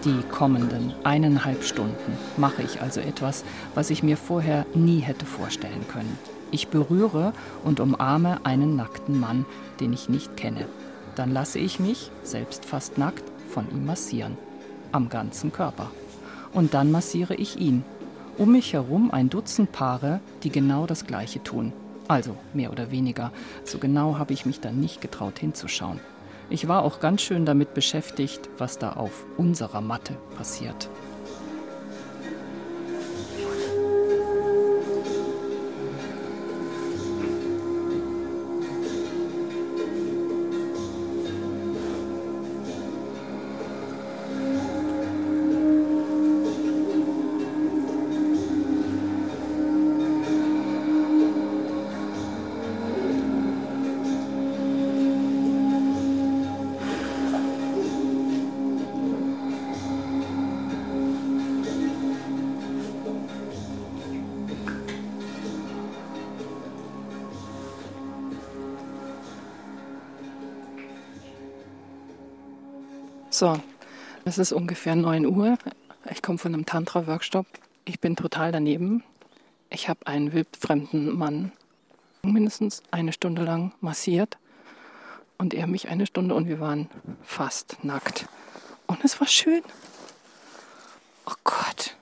Die 0.06 0.22
kommenden 0.32 0.94
eineinhalb 1.04 1.62
Stunden 1.64 2.18
mache 2.38 2.62
ich 2.62 2.82
also 2.82 3.02
etwas, 3.02 3.44
was 3.76 3.90
ich 3.90 4.02
mir 4.02 4.16
vorher 4.16 4.66
nie 4.74 5.00
hätte 5.00 5.26
vorstellen 5.26 5.86
können. 5.92 6.18
Ich 6.52 6.70
berühre 6.70 7.34
und 7.66 7.82
umarme 7.82 8.40
einen 8.46 8.78
nackten 8.78 9.20
Mann, 9.20 9.46
den 9.82 9.92
ich 9.92 10.08
nicht 10.08 10.38
kenne. 10.38 10.68
Dann 11.16 11.34
lasse 11.34 11.60
ich 11.60 11.82
mich, 11.82 12.12
selbst 12.24 12.64
fast 12.64 12.98
nackt, 12.98 13.24
von 13.50 13.70
ihm 13.72 13.86
massieren. 13.86 14.38
Am 14.94 15.10
ganzen 15.10 15.52
Körper. 15.52 15.92
Und 16.54 16.74
dann 16.74 16.92
massiere 16.92 17.36
ich 17.36 17.60
ihn. 17.60 17.84
Um 18.38 18.54
mich 18.54 18.72
herum 18.72 19.12
ein 19.12 19.30
Dutzend 19.30 19.74
Paare, 19.74 20.22
die 20.44 20.50
genau 20.50 20.86
das 20.86 21.08
Gleiche 21.08 21.44
tun. 21.44 21.74
Also 22.08 22.38
mehr 22.54 22.72
oder 22.72 22.90
weniger. 22.90 23.34
So 23.66 23.80
genau 23.80 24.18
habe 24.18 24.32
ich 24.32 24.46
mich 24.46 24.62
dann 24.62 24.80
nicht 24.80 25.02
getraut 25.02 25.40
hinzuschauen. 25.40 26.00
Ich 26.52 26.68
war 26.68 26.84
auch 26.84 27.00
ganz 27.00 27.22
schön 27.22 27.46
damit 27.46 27.74
beschäftigt, 27.76 28.50
was 28.58 28.80
da 28.80 28.94
auf 28.94 29.26
unserer 29.38 29.82
Matte 29.82 30.16
passiert. 30.36 30.90
So, 73.40 73.58
es 74.26 74.38
ist 74.38 74.52
ungefähr 74.52 74.98
9 74.98 75.26
Uhr. 75.26 75.58
Ich 76.12 76.22
komme 76.22 76.38
von 76.38 76.54
einem 76.54 76.66
Tantra-Workshop. 76.66 77.46
Ich 77.86 78.02
bin 78.02 78.18
total 78.18 78.52
daneben. 78.52 79.02
Ich 79.70 79.88
habe 79.88 80.06
einen 80.08 80.34
wildfremden 80.34 81.18
Mann 81.18 81.54
mindestens 82.22 82.84
eine 82.92 83.14
Stunde 83.14 83.44
lang 83.44 83.72
massiert 83.80 84.38
und 85.38 85.54
er 85.54 85.68
mich 85.68 85.88
eine 85.88 86.06
Stunde 86.06 86.36
und 86.36 86.50
wir 86.50 86.60
waren 86.60 86.90
fast 87.24 87.82
nackt. 87.82 88.28
Und 88.88 89.06
es 89.06 89.22
war 89.22 89.28
schön. 89.28 89.62
Oh 91.26 91.36
Gott. 91.46 91.96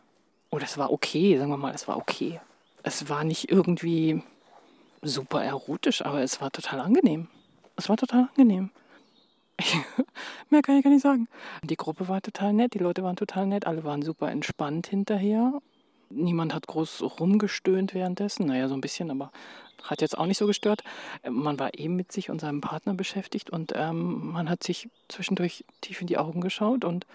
Oder 0.49 0.65
es 0.65 0.79
war 0.79 0.91
okay, 0.91 1.37
sagen 1.37 1.51
wir 1.51 1.57
mal, 1.57 1.75
es 1.75 1.87
war 1.87 1.97
okay. 1.97 2.41
Es 2.81 3.09
war 3.09 3.23
nicht 3.23 3.51
irgendwie 3.51 4.23
super 5.03 5.43
erotisch, 5.43 6.03
aber 6.03 6.23
es 6.23 6.41
war 6.41 6.49
total 6.49 6.79
angenehm. 6.79 7.27
Es 7.75 7.89
war 7.89 7.97
total 7.97 8.27
angenehm. 8.29 8.71
Mehr 10.49 10.61
kann 10.61 10.77
ich 10.77 10.83
gar 10.83 10.91
nicht 10.91 11.03
sagen. 11.03 11.27
Die 11.63 11.77
Gruppe 11.77 12.07
war 12.07 12.21
total 12.21 12.53
nett, 12.53 12.73
die 12.73 12.79
Leute 12.79 13.03
waren 13.03 13.15
total 13.15 13.47
nett, 13.47 13.65
alle 13.65 13.83
waren 13.83 14.01
super 14.01 14.29
entspannt 14.29 14.87
hinterher. 14.87 15.59
Niemand 16.09 16.53
hat 16.53 16.67
groß 16.67 17.19
rumgestöhnt 17.19 17.93
währenddessen. 17.93 18.45
Naja, 18.45 18.67
so 18.69 18.75
ein 18.75 18.81
bisschen, 18.81 19.11
aber 19.11 19.31
hat 19.83 20.01
jetzt 20.01 20.17
auch 20.17 20.25
nicht 20.25 20.37
so 20.37 20.47
gestört. 20.47 20.83
Man 21.29 21.59
war 21.59 21.77
eben 21.77 21.95
mit 21.95 22.11
sich 22.11 22.29
und 22.29 22.39
seinem 22.39 22.61
Partner 22.61 22.93
beschäftigt 22.93 23.49
und 23.49 23.73
ähm, 23.75 24.31
man 24.31 24.49
hat 24.49 24.63
sich 24.63 24.89
zwischendurch 25.07 25.65
tief 25.81 26.01
in 26.01 26.07
die 26.07 26.17
Augen 26.17 26.41
geschaut 26.41 26.85
und 26.85 27.05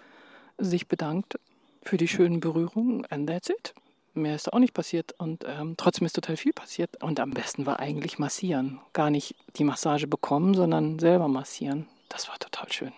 sich 0.59 0.88
bedankt 0.88 1.38
für 1.83 1.96
die 1.96 2.09
schönen 2.09 2.40
Berührungen. 2.40 3.07
And 3.07 3.28
that's 3.28 3.48
it. 3.48 3.74
Mehr 4.14 4.35
ist 4.35 4.52
auch 4.52 4.59
nicht 4.59 4.74
passiert 4.74 5.14
und 5.18 5.44
ähm, 5.46 5.74
trotzdem 5.78 6.05
ist 6.05 6.12
total 6.12 6.37
viel 6.37 6.52
passiert. 6.52 7.02
Und 7.02 7.18
am 7.18 7.31
besten 7.31 7.64
war 7.64 7.81
eigentlich 7.81 8.18
massieren. 8.18 8.78
Gar 8.92 9.11
nicht 9.11 9.35
die 9.57 9.64
Massage 9.64 10.07
bekommen, 10.07 10.55
sondern 10.55 10.98
selber 10.98 11.28
massieren. 11.28 11.87
Das 12.12 12.29
war 12.29 12.38
total 12.38 12.70
schön. 12.70 12.92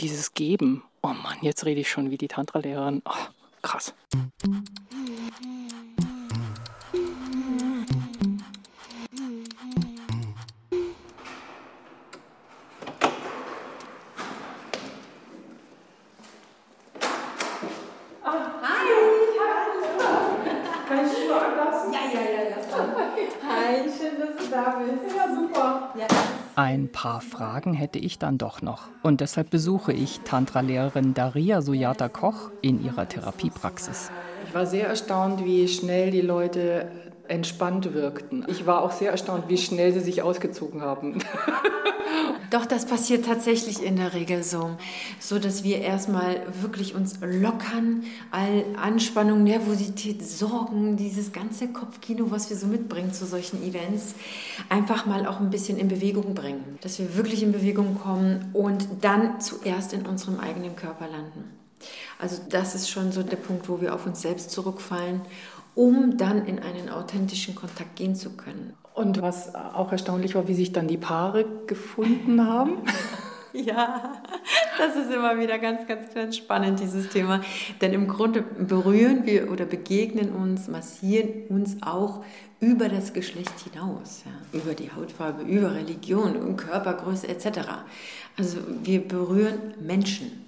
Dieses 0.00 0.34
Geben. 0.34 0.82
Oh 1.00 1.14
Mann, 1.14 1.38
jetzt 1.42 1.64
rede 1.64 1.80
ich 1.80 1.88
schon 1.88 2.10
wie 2.10 2.18
die 2.18 2.26
Tantra-Lehrerin. 2.26 3.00
Oh, 3.04 3.12
krass. 3.62 3.94
Ein 26.58 26.88
paar 26.88 27.20
Fragen 27.20 27.74
hätte 27.74 27.98
ich 27.98 28.18
dann 28.18 28.38
doch 28.38 28.62
noch. 28.62 28.88
Und 29.02 29.20
deshalb 29.20 29.50
besuche 29.50 29.92
ich 29.92 30.20
Tantra-Lehrerin 30.20 31.12
Daria 31.12 31.60
Sujata 31.60 32.08
Koch 32.08 32.50
in 32.62 32.82
ihrer 32.82 33.06
Therapiepraxis. 33.06 34.10
Ich 34.48 34.54
war 34.54 34.64
sehr 34.64 34.88
erstaunt, 34.88 35.44
wie 35.44 35.68
schnell 35.68 36.10
die 36.10 36.22
Leute 36.22 36.88
entspannt 37.28 37.94
wirkten. 37.94 38.44
Ich 38.48 38.66
war 38.66 38.82
auch 38.82 38.92
sehr 38.92 39.10
erstaunt, 39.10 39.48
wie 39.48 39.58
schnell 39.58 39.92
sie 39.92 40.00
sich 40.00 40.22
ausgezogen 40.22 40.82
haben. 40.82 41.18
Doch, 42.50 42.64
das 42.64 42.86
passiert 42.86 43.26
tatsächlich 43.26 43.82
in 43.82 43.96
der 43.96 44.14
Regel 44.14 44.44
so, 44.44 44.76
so 45.18 45.38
dass 45.38 45.64
wir 45.64 45.80
erstmal 45.80 46.40
wirklich 46.60 46.94
uns 46.94 47.18
lockern, 47.20 48.04
all 48.30 48.64
Anspannung, 48.80 49.42
Nervosität, 49.42 50.24
Sorgen, 50.24 50.96
dieses 50.96 51.32
ganze 51.32 51.68
Kopfkino, 51.68 52.30
was 52.30 52.48
wir 52.48 52.56
so 52.56 52.68
mitbringen 52.68 53.12
zu 53.12 53.26
solchen 53.26 53.62
Events, 53.62 54.14
einfach 54.68 55.06
mal 55.06 55.26
auch 55.26 55.40
ein 55.40 55.50
bisschen 55.50 55.76
in 55.76 55.88
Bewegung 55.88 56.34
bringen, 56.34 56.78
dass 56.82 57.00
wir 57.00 57.16
wirklich 57.16 57.42
in 57.42 57.50
Bewegung 57.50 57.98
kommen 57.98 58.50
und 58.52 58.86
dann 59.00 59.40
zuerst 59.40 59.92
in 59.92 60.06
unserem 60.06 60.38
eigenen 60.38 60.76
Körper 60.76 61.08
landen. 61.08 61.50
Also 62.18 62.40
das 62.48 62.74
ist 62.74 62.88
schon 62.88 63.12
so 63.12 63.22
der 63.22 63.36
Punkt, 63.36 63.68
wo 63.68 63.80
wir 63.80 63.94
auf 63.94 64.06
uns 64.06 64.22
selbst 64.22 64.50
zurückfallen 64.50 65.20
um 65.76 66.16
dann 66.16 66.46
in 66.46 66.58
einen 66.58 66.88
authentischen 66.88 67.54
Kontakt 67.54 67.94
gehen 67.96 68.16
zu 68.16 68.30
können. 68.30 68.72
Und 68.94 69.20
was 69.20 69.54
auch 69.54 69.92
erstaunlich 69.92 70.34
war, 70.34 70.48
wie 70.48 70.54
sich 70.54 70.72
dann 70.72 70.88
die 70.88 70.96
Paare 70.96 71.44
gefunden 71.66 72.44
haben. 72.44 72.78
ja. 73.52 74.14
Das 74.78 74.96
ist 74.96 75.12
immer 75.12 75.38
wieder 75.38 75.58
ganz, 75.58 75.86
ganz, 75.86 76.14
ganz 76.14 76.36
spannend, 76.38 76.80
dieses 76.80 77.10
Thema. 77.10 77.42
Denn 77.82 77.92
im 77.92 78.08
Grunde 78.08 78.42
berühren 78.42 79.26
wir 79.26 79.52
oder 79.52 79.66
begegnen 79.66 80.30
uns, 80.30 80.66
massieren 80.66 81.44
uns 81.50 81.76
auch 81.82 82.24
über 82.58 82.88
das 82.88 83.12
Geschlecht 83.12 83.52
hinaus, 83.70 84.22
ja? 84.24 84.58
über 84.58 84.72
die 84.72 84.90
Hautfarbe, 84.90 85.42
über 85.42 85.74
Religion, 85.74 86.56
Körpergröße 86.56 87.28
etc. 87.28 87.68
Also 88.38 88.58
wir 88.82 89.06
berühren 89.06 89.74
Menschen. 89.78 90.44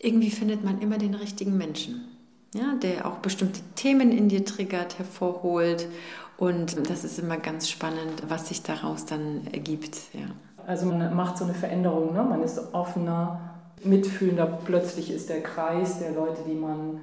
Irgendwie 0.00 0.30
findet 0.30 0.64
man 0.64 0.80
immer 0.80 0.98
den 0.98 1.14
richtigen 1.14 1.56
Menschen, 1.56 2.11
ja, 2.54 2.74
der 2.82 3.06
auch 3.06 3.18
bestimmte 3.18 3.60
Themen 3.74 4.12
in 4.12 4.28
dir 4.28 4.44
triggert, 4.44 4.98
hervorholt. 4.98 5.88
Und 6.36 6.90
das 6.90 7.04
ist 7.04 7.18
immer 7.18 7.36
ganz 7.36 7.68
spannend, 7.68 8.24
was 8.28 8.48
sich 8.48 8.62
daraus 8.62 9.06
dann 9.06 9.46
ergibt. 9.52 9.96
Ja. 10.12 10.26
Also 10.66 10.86
man 10.86 11.14
macht 11.14 11.38
so 11.38 11.44
eine 11.44 11.54
Veränderung, 11.54 12.12
ne? 12.14 12.22
man 12.22 12.42
ist 12.42 12.60
offener, 12.72 13.40
mitfühlender. 13.84 14.46
Plötzlich 14.64 15.10
ist 15.10 15.28
der 15.28 15.42
Kreis 15.42 15.98
der 15.98 16.12
Leute, 16.12 16.42
die 16.46 16.54
man, 16.54 17.00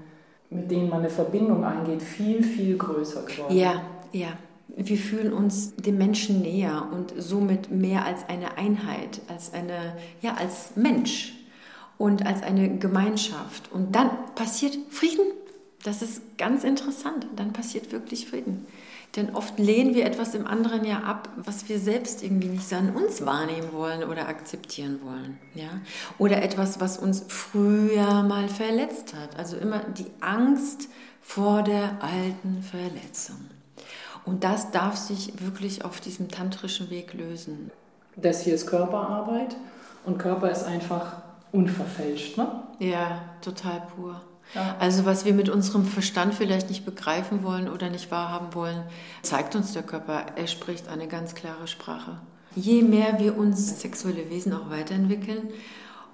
mit 0.50 0.70
denen 0.70 0.90
man 0.90 1.00
eine 1.00 1.10
Verbindung 1.10 1.64
eingeht, 1.64 2.02
viel, 2.02 2.44
viel 2.44 2.78
größer 2.78 3.24
geworden. 3.24 3.56
Ja, 3.56 3.82
ja. 4.12 4.30
Wir 4.76 4.98
fühlen 4.98 5.34
uns 5.34 5.76
dem 5.76 5.98
Menschen 5.98 6.42
näher 6.42 6.88
und 6.94 7.14
somit 7.18 7.72
mehr 7.72 8.06
als 8.06 8.30
eine 8.30 8.58
Einheit, 8.58 9.20
als 9.28 9.52
eine, 9.52 9.98
ja, 10.22 10.36
als 10.36 10.76
Mensch 10.76 11.34
und 11.98 12.26
als 12.26 12.44
eine 12.44 12.78
Gemeinschaft. 12.78 13.72
Und 13.72 13.96
dann 13.96 14.10
passiert 14.36 14.78
Frieden. 14.90 15.26
Das 15.84 16.02
ist 16.02 16.22
ganz 16.38 16.64
interessant. 16.64 17.26
Dann 17.36 17.54
passiert 17.54 17.92
wirklich 17.92 18.28
Frieden. 18.28 18.66
Denn 19.16 19.34
oft 19.34 19.58
lehnen 19.58 19.96
wir 19.96 20.06
etwas 20.06 20.36
im 20.36 20.46
anderen 20.46 20.86
ja 20.86 21.00
ab, 21.00 21.30
was 21.38 21.68
wir 21.68 21.80
selbst 21.80 22.24
irgendwie 22.24 22.50
nicht 22.50 22.72
an 22.74 22.96
uns 22.96 23.26
wahrnehmen 23.26 23.74
wollen 23.74 24.04
oder 24.04 24.28
akzeptieren 24.28 25.00
wollen. 25.04 25.40
Ja? 25.56 25.82
Oder 26.20 26.44
etwas, 26.44 26.80
was 26.80 26.98
uns 26.98 27.26
früher 27.28 28.24
mal 28.24 28.48
verletzt 28.50 29.16
hat. 29.16 29.38
Also 29.38 29.58
immer 29.58 29.80
die 29.80 30.06
Angst 30.22 30.90
vor 31.22 31.64
der 31.64 32.04
alten 32.04 32.62
Verletzung. 32.62 33.38
Und 34.26 34.44
das 34.44 34.70
darf 34.72 34.96
sich 34.96 35.34
wirklich 35.44 35.84
auf 35.84 36.00
diesem 36.02 36.30
tantrischen 36.30 36.92
Weg 36.92 37.14
lösen. 37.14 37.72
Das 38.16 38.44
hier 38.44 38.54
ist 38.54 38.68
Körperarbeit 38.68 39.56
und 40.06 40.20
Körper 40.20 40.52
ist 40.52 40.64
einfach 40.64 41.14
unverfälscht, 41.52 42.38
ne? 42.38 42.64
Ja, 42.80 43.22
total 43.42 43.82
pur. 43.96 44.22
Also 44.80 45.06
was 45.06 45.26
wir 45.26 45.34
mit 45.34 45.50
unserem 45.50 45.86
Verstand 45.86 46.34
vielleicht 46.34 46.70
nicht 46.70 46.86
begreifen 46.86 47.44
wollen 47.44 47.70
oder 47.70 47.90
nicht 47.90 48.10
wahrhaben 48.10 48.56
wollen, 48.56 48.84
zeigt 49.22 49.56
uns 49.56 49.74
der 49.74 49.84
Körper. 49.84 50.26
Er 50.36 50.48
spricht 50.48 50.88
eine 50.88 51.08
ganz 51.08 51.36
klare 51.36 51.68
Sprache. 51.68 52.20
Je 52.56 52.82
mehr 52.82 53.20
wir 53.20 53.38
uns 53.38 53.80
sexuelle 53.80 54.30
Wesen 54.32 54.54
auch 54.54 54.72
weiterentwickeln, 54.72 55.50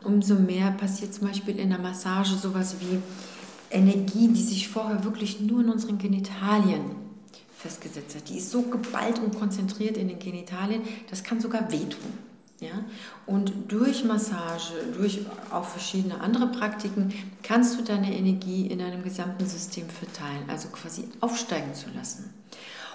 umso 0.04 0.36
mehr 0.36 0.71
passiert 0.71 1.13
zum 1.13 1.28
Beispiel 1.28 1.58
in 1.58 1.69
der 1.69 1.80
Massage 1.80 2.36
sowas 2.36 2.76
wie 2.82 3.00
Energie, 3.71 4.28
die 4.28 4.43
sich 4.43 4.67
vorher 4.67 5.04
wirklich 5.06 5.39
nur 5.39 5.62
in 5.62 5.69
unseren 5.69 5.98
Genitalien 5.98 6.82
festgesetzt 7.58 8.15
hat. 8.15 8.30
Die 8.30 8.38
ist 8.38 8.52
so 8.52 8.63
geballt 8.63 9.19
und 9.19 9.39
konzentriert 9.39 9.98
in 9.98 10.10
den 10.10 10.19
Genitalien, 10.19 10.82
das 11.10 11.24
kann 11.24 11.39
sogar 11.39 11.71
wehtun. 11.71 12.24
Ja? 12.59 12.85
Und 13.25 13.51
durch 13.67 14.03
Massage, 14.03 14.73
durch 14.97 15.25
auch 15.51 15.65
verschiedene 15.65 16.21
andere 16.21 16.47
Praktiken, 16.47 17.13
kannst 17.43 17.77
du 17.77 17.83
deine 17.83 18.15
Energie 18.15 18.67
in 18.67 18.79
deinem 18.79 19.03
gesamten 19.03 19.45
System 19.45 19.89
verteilen, 19.89 20.49
also 20.49 20.69
quasi 20.69 21.09
aufsteigen 21.19 21.73
zu 21.73 21.87
lassen. 21.95 22.33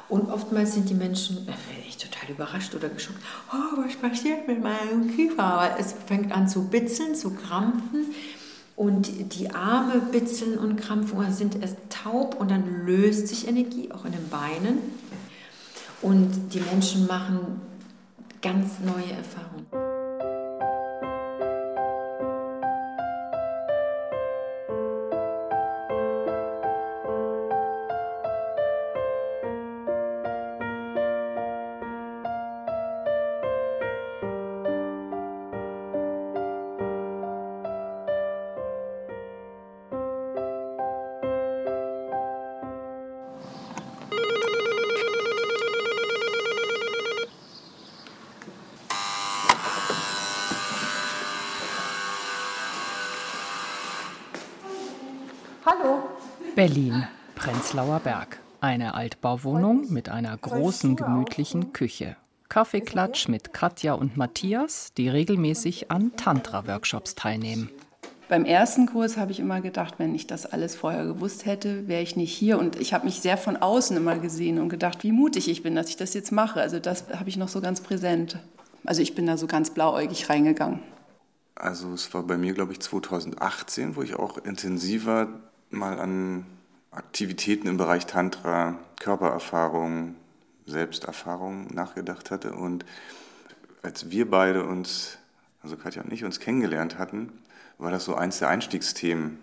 Und 0.08 0.28
oftmals 0.28 0.74
sind 0.74 0.90
die 0.90 0.94
Menschen 0.94 1.46
äh, 1.46 1.86
echt 1.86 2.02
total 2.02 2.30
überrascht 2.30 2.74
oder 2.74 2.88
geschockt. 2.88 3.20
Oh, 3.52 3.80
was 3.84 3.94
passiert 3.94 4.48
mit 4.48 4.60
meinem 4.60 5.14
Kiefer? 5.14 5.76
Es 5.78 5.94
fängt 6.06 6.32
an 6.32 6.48
zu 6.48 6.64
bitzeln, 6.64 7.14
zu 7.14 7.30
krampfen. 7.30 8.06
Und 8.74 9.34
die 9.34 9.50
Arme 9.50 10.00
bitzeln 10.10 10.58
und 10.58 10.76
krampfen 10.76 11.18
oder 11.18 11.30
sind 11.30 11.60
erst 11.60 11.76
taub 11.90 12.40
und 12.40 12.50
dann 12.50 12.86
löst 12.86 13.28
sich 13.28 13.46
Energie 13.46 13.92
auch 13.92 14.04
in 14.06 14.12
den 14.12 14.28
Beinen. 14.30 14.78
Und 16.00 16.54
die 16.54 16.60
Menschen 16.60 17.06
machen 17.06 17.60
ganz 18.40 18.80
neue 18.80 19.12
Erfahrungen. 19.12 19.89
Berlin, 56.60 57.06
Prenzlauer 57.36 58.00
Berg. 58.00 58.38
Eine 58.60 58.92
Altbauwohnung 58.92 59.90
mit 59.90 60.10
einer 60.10 60.36
großen, 60.36 60.94
gemütlichen 60.94 61.72
Küche. 61.72 62.18
Kaffeeklatsch 62.50 63.28
mit 63.28 63.54
Katja 63.54 63.94
und 63.94 64.18
Matthias, 64.18 64.92
die 64.92 65.08
regelmäßig 65.08 65.90
an 65.90 66.12
Tantra-Workshops 66.18 67.14
teilnehmen. 67.14 67.70
Beim 68.28 68.44
ersten 68.44 68.84
Kurs 68.84 69.16
habe 69.16 69.32
ich 69.32 69.40
immer 69.40 69.62
gedacht, 69.62 69.94
wenn 69.96 70.14
ich 70.14 70.26
das 70.26 70.44
alles 70.44 70.76
vorher 70.76 71.06
gewusst 71.06 71.46
hätte, 71.46 71.88
wäre 71.88 72.02
ich 72.02 72.16
nicht 72.16 72.34
hier. 72.34 72.58
Und 72.58 72.78
ich 72.78 72.92
habe 72.92 73.06
mich 73.06 73.22
sehr 73.22 73.38
von 73.38 73.56
außen 73.56 73.96
immer 73.96 74.18
gesehen 74.18 74.58
und 74.58 74.68
gedacht, 74.68 75.02
wie 75.02 75.12
mutig 75.12 75.48
ich 75.48 75.62
bin, 75.62 75.74
dass 75.74 75.88
ich 75.88 75.96
das 75.96 76.12
jetzt 76.12 76.30
mache. 76.30 76.60
Also 76.60 76.78
das 76.78 77.06
habe 77.08 77.30
ich 77.30 77.38
noch 77.38 77.48
so 77.48 77.62
ganz 77.62 77.80
präsent. 77.80 78.38
Also 78.84 79.00
ich 79.00 79.14
bin 79.14 79.24
da 79.24 79.38
so 79.38 79.46
ganz 79.46 79.70
blauäugig 79.70 80.28
reingegangen. 80.28 80.80
Also 81.54 81.94
es 81.94 82.12
war 82.12 82.22
bei 82.22 82.36
mir, 82.36 82.52
glaube 82.52 82.72
ich, 82.72 82.80
2018, 82.80 83.96
wo 83.96 84.02
ich 84.02 84.14
auch 84.16 84.36
intensiver 84.36 85.40
mal 85.70 85.98
an 86.00 86.46
Aktivitäten 86.90 87.68
im 87.68 87.76
Bereich 87.76 88.06
Tantra, 88.06 88.78
Körpererfahrung, 88.98 90.16
Selbsterfahrung 90.66 91.68
nachgedacht 91.72 92.30
hatte. 92.30 92.52
Und 92.52 92.84
als 93.82 94.10
wir 94.10 94.28
beide 94.30 94.64
uns, 94.64 95.18
also 95.62 95.76
Katja 95.76 96.02
und 96.02 96.12
ich, 96.12 96.24
uns 96.24 96.40
kennengelernt 96.40 96.98
hatten, 96.98 97.32
war 97.78 97.90
das 97.90 98.04
so 98.04 98.14
eins 98.14 98.38
der 98.38 98.48
Einstiegsthemen. 98.48 99.38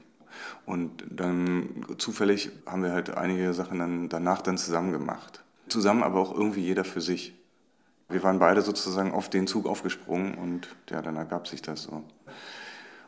Und 0.65 1.03
dann 1.09 1.85
zufällig 1.97 2.51
haben 2.65 2.83
wir 2.83 2.91
halt 2.91 3.15
einige 3.15 3.53
Sachen 3.53 3.79
dann 3.79 4.09
danach 4.09 4.41
dann 4.41 4.57
zusammen 4.57 4.91
gemacht. 4.91 5.43
Zusammen, 5.69 6.03
aber 6.03 6.19
auch 6.19 6.33
irgendwie 6.33 6.61
jeder 6.61 6.83
für 6.83 7.01
sich. 7.01 7.33
Wir 8.09 8.23
waren 8.23 8.39
beide 8.39 8.61
sozusagen 8.61 9.11
auf 9.11 9.29
den 9.29 9.47
Zug 9.47 9.65
aufgesprungen 9.65 10.35
und 10.35 10.75
ja, 10.89 11.01
dann 11.01 11.17
ergab 11.17 11.47
sich 11.47 11.61
das 11.61 11.83
so. 11.83 12.03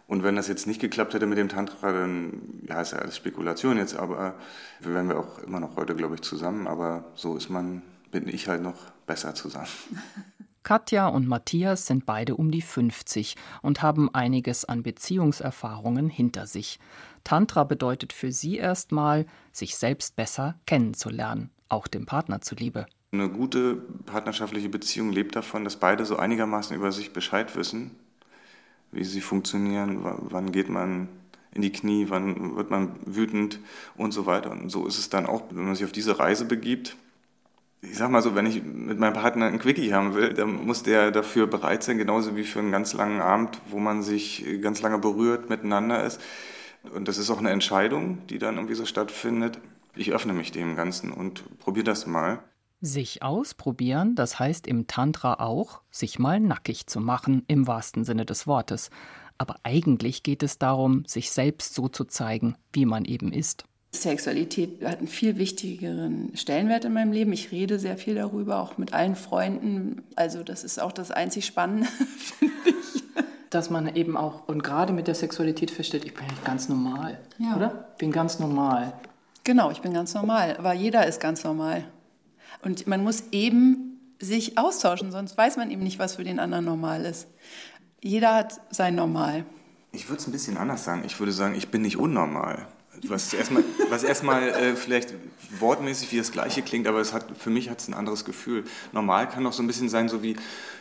Und 0.09 0.23
wenn 0.23 0.35
das 0.35 0.47
jetzt 0.47 0.65
nicht 0.65 0.81
geklappt 0.81 1.13
hätte 1.13 1.27
mit 1.27 1.37
dem 1.37 1.49
Tantra, 1.49 1.91
dann 1.91 2.63
ja, 2.67 2.81
ist 2.81 2.93
ja 2.93 2.97
alles 2.97 3.15
Spekulation 3.15 3.77
jetzt, 3.77 3.95
aber 3.95 4.33
wir 4.79 4.95
wären 4.95 5.07
wir 5.07 5.19
auch 5.19 5.37
immer 5.43 5.59
noch 5.59 5.75
heute, 5.75 5.95
glaube 5.95 6.15
ich, 6.15 6.21
zusammen. 6.21 6.65
Aber 6.65 7.05
so 7.13 7.37
ist 7.37 7.49
man, 7.49 7.83
bin 8.09 8.27
ich 8.27 8.47
halt 8.47 8.63
noch 8.63 8.89
besser 9.05 9.35
zusammen. 9.35 9.67
Katja 10.63 11.07
und 11.07 11.27
Matthias 11.27 11.85
sind 11.85 12.07
beide 12.07 12.35
um 12.35 12.49
die 12.49 12.63
50 12.63 13.35
und 13.61 13.83
haben 13.83 14.13
einiges 14.13 14.65
an 14.65 14.81
Beziehungserfahrungen 14.81 16.09
hinter 16.09 16.47
sich. 16.47 16.79
Tantra 17.23 17.63
bedeutet 17.63 18.11
für 18.11 18.31
sie 18.31 18.57
erstmal, 18.57 19.27
sich 19.51 19.75
selbst 19.77 20.15
besser 20.15 20.55
kennenzulernen, 20.65 21.51
auch 21.69 21.85
dem 21.85 22.07
Partner 22.07 22.41
zuliebe. 22.41 22.87
Eine 23.11 23.29
gute 23.29 23.75
partnerschaftliche 24.07 24.69
Beziehung 24.69 25.11
lebt 25.11 25.35
davon, 25.35 25.63
dass 25.63 25.75
beide 25.75 26.03
so 26.03 26.17
einigermaßen 26.17 26.75
über 26.75 26.91
sich 26.91 27.13
Bescheid 27.13 27.55
wissen 27.55 27.91
wie 28.91 29.03
sie 29.03 29.21
funktionieren, 29.21 29.99
wann 30.03 30.51
geht 30.51 30.69
man 30.69 31.09
in 31.51 31.61
die 31.61 31.71
Knie, 31.71 32.07
wann 32.09 32.55
wird 32.55 32.69
man 32.69 32.95
wütend 33.05 33.59
und 33.97 34.11
so 34.11 34.25
weiter. 34.25 34.51
Und 34.51 34.69
so 34.69 34.85
ist 34.85 34.99
es 34.99 35.09
dann 35.09 35.25
auch, 35.25 35.43
wenn 35.51 35.65
man 35.65 35.75
sich 35.75 35.85
auf 35.85 35.91
diese 35.91 36.19
Reise 36.19 36.45
begibt. 36.45 36.95
Ich 37.81 37.97
sag 37.97 38.11
mal 38.11 38.21
so, 38.21 38.35
wenn 38.35 38.45
ich 38.45 38.61
mit 38.63 38.99
meinem 38.99 39.13
Partner 39.13 39.45
ein 39.45 39.57
Quickie 39.57 39.93
haben 39.93 40.13
will, 40.13 40.33
dann 40.33 40.65
muss 40.65 40.83
der 40.83 41.11
dafür 41.11 41.47
bereit 41.47 41.81
sein, 41.81 41.97
genauso 41.97 42.35
wie 42.35 42.43
für 42.43 42.59
einen 42.59 42.71
ganz 42.71 42.93
langen 42.93 43.21
Abend, 43.21 43.61
wo 43.69 43.79
man 43.79 44.03
sich 44.03 44.45
ganz 44.61 44.81
lange 44.81 44.99
berührt, 44.99 45.49
miteinander 45.49 46.03
ist. 46.03 46.21
Und 46.93 47.07
das 47.07 47.17
ist 47.17 47.29
auch 47.29 47.39
eine 47.39 47.51
Entscheidung, 47.51 48.25
die 48.27 48.37
dann 48.37 48.55
irgendwie 48.55 48.75
so 48.75 48.85
stattfindet. 48.85 49.59
Ich 49.95 50.11
öffne 50.11 50.33
mich 50.33 50.51
dem 50.51 50.75
Ganzen 50.75 51.11
und 51.11 51.59
probiere 51.59 51.85
das 51.85 52.05
mal. 52.05 52.39
Sich 52.81 53.23
ausprobieren, 53.23 54.15
das 54.15 54.39
heißt 54.39 54.65
im 54.65 54.87
Tantra 54.87 55.35
auch, 55.35 55.81
sich 55.91 56.17
mal 56.17 56.39
nackig 56.39 56.87
zu 56.87 57.01
machen, 57.01 57.43
im 57.47 57.67
wahrsten 57.67 58.05
Sinne 58.05 58.25
des 58.25 58.47
Wortes. 58.47 58.89
Aber 59.37 59.57
eigentlich 59.63 60.23
geht 60.23 60.43
es 60.43 60.57
darum, 60.59 61.03
sich 61.05 61.31
selbst 61.31 61.73
so 61.73 61.89
zu 61.89 62.05
zeigen, 62.05 62.55
wie 62.71 62.85
man 62.85 63.03
eben 63.03 63.33
ist. 63.33 63.65
Sexualität 63.91 64.83
hat 64.85 64.99
einen 64.99 65.07
viel 65.07 65.37
wichtigeren 65.37 66.31
Stellenwert 66.35 66.85
in 66.85 66.93
meinem 66.93 67.11
Leben. 67.11 67.33
Ich 67.33 67.51
rede 67.51 67.79
sehr 67.79 67.97
viel 67.97 68.15
darüber, 68.15 68.61
auch 68.61 68.77
mit 68.77 68.93
allen 68.93 69.15
Freunden. 69.15 70.03
Also 70.15 70.43
das 70.43 70.63
ist 70.63 70.79
auch 70.79 70.91
das 70.91 71.11
einzig 71.11 71.45
Spannende, 71.45 71.87
finde 72.37 72.53
ich. 72.65 73.03
dass 73.49 73.69
man 73.69 73.95
eben 73.95 74.15
auch, 74.15 74.47
und 74.47 74.63
gerade 74.63 74.93
mit 74.93 75.07
der 75.07 75.15
Sexualität 75.15 75.71
feststellt, 75.71 76.05
ich 76.05 76.13
bin 76.13 76.23
eigentlich 76.23 76.43
ganz 76.43 76.69
normal, 76.69 77.19
ja. 77.39 77.55
oder? 77.55 77.89
Bin 77.97 78.11
ganz 78.11 78.39
normal. 78.39 78.93
Genau, 79.43 79.71
ich 79.71 79.81
bin 79.81 79.93
ganz 79.93 80.13
normal, 80.13 80.55
aber 80.57 80.73
jeder 80.73 81.07
ist 81.07 81.19
ganz 81.19 81.43
normal. 81.43 81.83
Und 82.61 82.87
man 82.87 83.03
muss 83.03 83.23
eben 83.31 83.99
sich 84.19 84.57
austauschen, 84.57 85.11
sonst 85.11 85.37
weiß 85.37 85.57
man 85.57 85.71
eben 85.71 85.83
nicht, 85.83 85.99
was 85.99 86.15
für 86.15 86.23
den 86.23 86.39
anderen 86.39 86.65
normal 86.65 87.05
ist. 87.05 87.27
Jeder 88.01 88.35
hat 88.35 88.61
sein 88.69 88.95
Normal. 88.95 89.45
Ich 89.91 90.07
würde 90.07 90.21
es 90.21 90.27
ein 90.27 90.31
bisschen 90.31 90.57
anders 90.57 90.83
sagen. 90.83 91.03
Ich 91.05 91.19
würde 91.19 91.31
sagen, 91.31 91.55
ich 91.55 91.69
bin 91.69 91.81
nicht 91.81 91.97
unnormal. 91.97 92.67
Was 93.07 93.33
erstmal, 93.33 93.63
was 93.89 94.03
erstmal 94.03 94.49
äh, 94.49 94.75
vielleicht 94.75 95.13
wortmäßig 95.57 96.11
wie 96.11 96.17
das 96.17 96.31
Gleiche 96.31 96.61
klingt, 96.61 96.85
aber 96.85 96.99
es 96.99 97.13
hat, 97.13 97.25
für 97.37 97.49
mich 97.49 97.69
hat 97.69 97.79
es 97.79 97.87
ein 97.87 97.93
anderes 97.93 98.25
Gefühl. 98.25 98.65
Normal 98.91 99.29
kann 99.29 99.45
auch 99.47 99.53
so 99.53 99.63
ein 99.63 99.67
bisschen 99.67 99.89
sein, 99.89 100.09
so 100.09 100.21
wie 100.21 100.35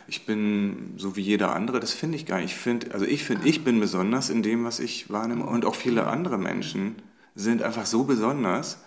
ich 0.07 0.25
bin 0.25 0.95
so 0.97 1.15
wie 1.15 1.21
jeder 1.21 1.55
andere. 1.55 1.79
Das 1.79 1.93
finde 1.93 2.17
ich 2.17 2.25
gar 2.25 2.39
nicht. 2.39 2.51
Ich 2.51 2.57
finde, 2.57 2.93
also 2.93 3.05
ich 3.05 3.23
finde, 3.23 3.47
ich 3.47 3.63
bin 3.63 3.79
besonders 3.79 4.29
in 4.29 4.43
dem, 4.43 4.65
was 4.65 4.79
ich 4.79 5.09
wahrnehme. 5.09 5.45
Und 5.45 5.65
auch 5.65 5.75
viele 5.75 6.07
andere 6.07 6.37
Menschen 6.37 6.95
sind 7.35 7.63
einfach 7.63 7.85
so 7.85 8.03
besonders. 8.03 8.79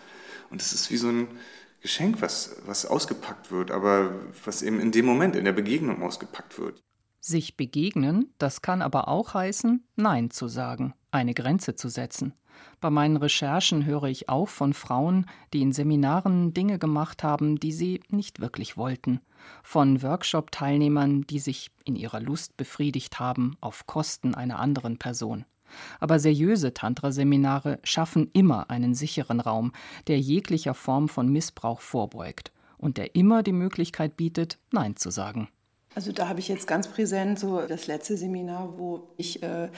Und 0.50 0.60
es 0.60 0.72
ist 0.72 0.90
wie 0.90 0.98
so 0.98 1.08
ein 1.08 1.28
Geschenk, 1.82 2.22
was, 2.22 2.56
was 2.64 2.86
ausgepackt 2.86 3.50
wird, 3.50 3.72
aber 3.72 4.14
was 4.44 4.62
eben 4.62 4.80
in 4.80 4.92
dem 4.92 5.04
Moment, 5.04 5.34
in 5.34 5.44
der 5.44 5.52
Begegnung 5.52 6.02
ausgepackt 6.02 6.58
wird. 6.58 6.80
Sich 7.20 7.56
begegnen, 7.56 8.32
das 8.38 8.62
kann 8.62 8.82
aber 8.82 9.08
auch 9.08 9.34
heißen, 9.34 9.84
Nein 9.96 10.30
zu 10.30 10.48
sagen, 10.48 10.94
eine 11.10 11.34
Grenze 11.34 11.74
zu 11.74 11.88
setzen. 11.88 12.34
Bei 12.80 12.90
meinen 12.90 13.16
Recherchen 13.16 13.84
höre 13.84 14.04
ich 14.04 14.28
auch 14.28 14.48
von 14.48 14.74
Frauen, 14.74 15.26
die 15.52 15.62
in 15.62 15.72
Seminaren 15.72 16.54
Dinge 16.54 16.78
gemacht 16.78 17.22
haben, 17.24 17.58
die 17.58 17.72
sie 17.72 18.00
nicht 18.08 18.40
wirklich 18.40 18.76
wollten, 18.76 19.20
von 19.62 20.02
Workshop-Teilnehmern, 20.02 21.22
die 21.22 21.38
sich 21.38 21.70
in 21.84 21.96
ihrer 21.96 22.20
Lust 22.20 22.56
befriedigt 22.56 23.18
haben 23.18 23.56
auf 23.60 23.86
Kosten 23.86 24.34
einer 24.34 24.58
anderen 24.58 24.98
Person. 24.98 25.44
Aber 26.00 26.18
seriöse 26.18 26.74
Tantra-Seminare 26.74 27.78
schaffen 27.82 28.30
immer 28.32 28.70
einen 28.70 28.94
sicheren 28.94 29.40
Raum, 29.40 29.72
der 30.08 30.18
jeglicher 30.18 30.74
Form 30.74 31.08
von 31.08 31.28
Missbrauch 31.28 31.80
vorbeugt 31.80 32.52
und 32.78 32.98
der 32.98 33.14
immer 33.14 33.42
die 33.42 33.52
Möglichkeit 33.52 34.16
bietet, 34.16 34.58
Nein 34.70 34.96
zu 34.96 35.10
sagen. 35.10 35.48
Also 35.94 36.12
da 36.12 36.28
habe 36.28 36.40
ich 36.40 36.48
jetzt 36.48 36.66
ganz 36.66 36.88
präsent 36.88 37.38
so 37.38 37.60
das 37.66 37.86
letzte 37.86 38.16
Seminar, 38.16 38.78
wo 38.78 39.08
ich 39.16 39.42
äh, 39.42 39.68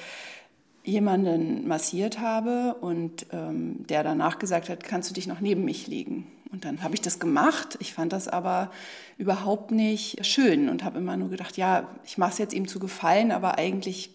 jemanden 0.85 1.67
massiert 1.67 2.21
habe 2.21 2.77
und 2.81 3.27
ähm, 3.33 3.87
der 3.89 4.05
danach 4.05 4.39
gesagt 4.39 4.69
hat, 4.69 4.85
kannst 4.85 5.11
du 5.11 5.15
dich 5.15 5.27
noch 5.27 5.41
neben 5.41 5.65
mich 5.65 5.87
legen? 5.87 6.27
Und 6.53 6.65
dann 6.65 6.85
habe 6.85 6.95
ich 6.95 7.01
das 7.01 7.19
gemacht. 7.19 7.77
Ich 7.81 7.95
fand 7.95 8.13
das 8.13 8.29
aber 8.29 8.71
überhaupt 9.19 9.73
nicht 9.73 10.25
schön 10.25 10.69
und 10.69 10.85
habe 10.85 10.99
immer 10.99 11.17
nur 11.17 11.31
gedacht, 11.31 11.57
ja, 11.57 11.89
ich 12.05 12.17
mache 12.17 12.33
es 12.33 12.39
jetzt 12.39 12.55
ihm 12.55 12.69
zu 12.69 12.79
gefallen, 12.79 13.33
aber 13.33 13.59
eigentlich, 13.59 14.15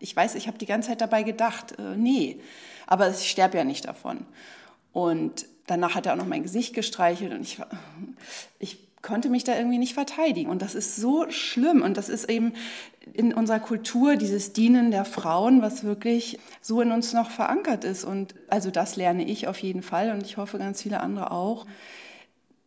ich 0.00 0.14
weiß, 0.14 0.34
ich 0.34 0.46
habe 0.46 0.58
die 0.58 0.66
ganze 0.66 0.88
Zeit 0.88 1.00
dabei 1.00 1.22
gedacht, 1.22 1.78
äh, 1.78 1.96
nee, 1.96 2.40
aber 2.86 3.10
ich 3.10 3.30
sterbe 3.30 3.58
ja 3.58 3.64
nicht 3.64 3.86
davon. 3.86 4.26
Und 4.92 5.46
danach 5.66 5.94
hat 5.94 6.06
er 6.06 6.14
auch 6.14 6.18
noch 6.18 6.26
mein 6.26 6.42
Gesicht 6.42 6.74
gestreichelt 6.74 7.32
und 7.32 7.42
ich, 7.42 7.58
ich 8.58 8.78
konnte 9.02 9.28
mich 9.28 9.44
da 9.44 9.56
irgendwie 9.56 9.78
nicht 9.78 9.94
verteidigen. 9.94 10.50
Und 10.50 10.62
das 10.62 10.74
ist 10.74 10.96
so 10.96 11.30
schlimm. 11.30 11.82
Und 11.82 11.96
das 11.96 12.08
ist 12.08 12.28
eben 12.28 12.52
in 13.12 13.32
unserer 13.32 13.60
Kultur 13.60 14.16
dieses 14.16 14.52
Dienen 14.52 14.90
der 14.90 15.04
Frauen, 15.04 15.62
was 15.62 15.84
wirklich 15.84 16.38
so 16.60 16.80
in 16.80 16.92
uns 16.92 17.12
noch 17.12 17.30
verankert 17.30 17.84
ist. 17.84 18.04
Und 18.04 18.34
also 18.48 18.70
das 18.70 18.96
lerne 18.96 19.24
ich 19.24 19.46
auf 19.46 19.58
jeden 19.58 19.82
Fall 19.82 20.12
und 20.12 20.24
ich 20.24 20.36
hoffe 20.36 20.58
ganz 20.58 20.82
viele 20.82 21.00
andere 21.00 21.30
auch. 21.30 21.66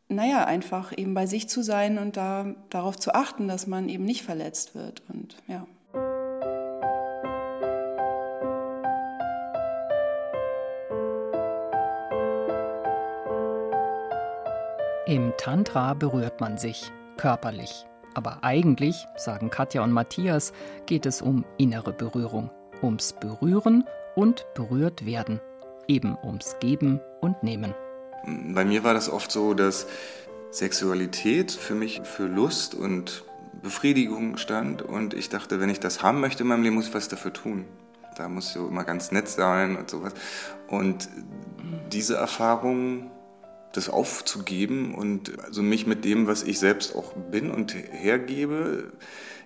Naja, 0.08 0.46
einfach 0.46 0.98
eben 0.98 1.14
bei 1.14 1.26
sich 1.26 1.48
zu 1.48 1.62
sein 1.62 1.98
und 1.98 2.18
da, 2.18 2.54
darauf 2.70 2.98
zu 2.98 3.14
achten, 3.14 3.48
dass 3.48 3.68
man 3.68 3.88
eben 3.88 4.04
nicht 4.04 4.24
verletzt 4.24 4.76
wird. 4.76 5.04
Und 5.10 5.36
ja. 5.48 5.66
Im 15.12 15.34
Tantra 15.36 15.94
berührt 15.94 16.40
man 16.40 16.58
sich 16.58 16.90
körperlich. 17.18 17.86
Aber 18.14 18.46
eigentlich, 18.46 18.96
sagen 19.18 19.50
Katja 19.50 19.84
und 19.84 19.92
Matthias, 19.92 20.54
geht 20.86 21.06
es 21.06 21.22
um 21.22 21.44
innere 21.58 21.92
Berührung, 21.92 22.50
ums 22.82 23.12
Berühren 23.20 23.84
und 24.16 24.46
berührt 24.56 25.06
werden, 25.06 25.42
eben 25.90 26.18
ums 26.24 26.56
Geben 26.62 27.02
und 27.20 27.44
Nehmen. 27.44 27.74
Bei 28.26 28.64
mir 28.64 28.86
war 28.86 28.94
das 28.94 29.10
oft 29.10 29.34
so, 29.34 29.54
dass 29.54 29.86
Sexualität 30.50 31.52
für 31.52 31.76
mich 31.76 32.04
für 32.06 32.28
Lust 32.28 32.74
und 32.74 33.26
Befriedigung 33.62 34.38
stand 34.38 34.82
und 34.82 35.14
ich 35.14 35.28
dachte, 35.28 35.60
wenn 35.60 35.70
ich 35.70 35.82
das 35.82 36.02
haben 36.02 36.22
möchte 36.22 36.44
in 36.44 36.48
meinem 36.48 36.64
Leben, 36.64 36.76
muss 36.76 36.88
ich 36.88 36.94
was 36.94 37.10
dafür 37.10 37.34
tun. 37.34 37.66
Da 38.16 38.30
muss 38.30 38.48
ich 38.48 38.54
so 38.54 38.66
immer 38.66 38.86
ganz 38.86 39.12
nett 39.12 39.28
sein 39.28 39.76
und 39.76 39.90
sowas. 39.90 40.14
Und 40.70 41.10
diese 41.92 42.16
Erfahrung 42.16 43.12
das 43.74 43.90
aufzugeben 43.90 44.96
und 44.96 45.44
also 45.44 45.62
mich 45.62 45.88
mit 45.88 46.06
dem, 46.06 46.28
was 46.28 46.44
ich 46.44 46.60
selbst 46.60 46.96
auch 46.96 47.14
bin 47.14 47.52
und 47.52 47.74
hergebe, 47.74 48.92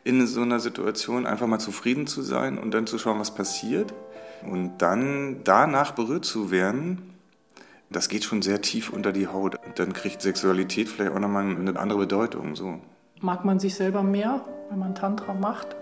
in 0.04 0.26
so 0.28 0.42
einer 0.42 0.60
Situation 0.60 1.26
einfach 1.26 1.48
mal 1.48 1.60
zufrieden 1.60 2.08
zu 2.08 2.22
sein 2.22 2.58
und 2.58 2.74
dann 2.74 2.88
zu 2.88 2.98
schauen, 3.00 3.20
was 3.20 3.34
passiert. 3.34 3.94
Und 4.50 4.78
dann 4.78 5.42
danach 5.44 5.92
berührt 5.92 6.26
zu 6.26 6.52
werden, 6.52 7.16
das 7.90 8.08
geht 8.08 8.24
schon 8.24 8.42
sehr 8.44 8.62
tief 8.62 8.92
unter 8.92 9.12
die 9.12 9.28
Haut. 9.28 9.56
Und 9.66 9.80
dann 9.80 9.94
kriegt 9.94 10.22
Sexualität 10.22 10.90
vielleicht 10.90 11.12
auch 11.12 11.20
nochmal 11.20 11.44
eine 11.44 11.80
andere 11.80 12.00
Bedeutung. 12.00 12.56
So. 12.56 12.80
Mag 13.20 13.46
man 13.46 13.60
sich 13.60 13.74
selber 13.74 14.04
mehr, 14.04 14.46
wenn 14.70 14.78
man 14.78 14.94
Tantra 14.94 15.34
macht? 15.34 15.76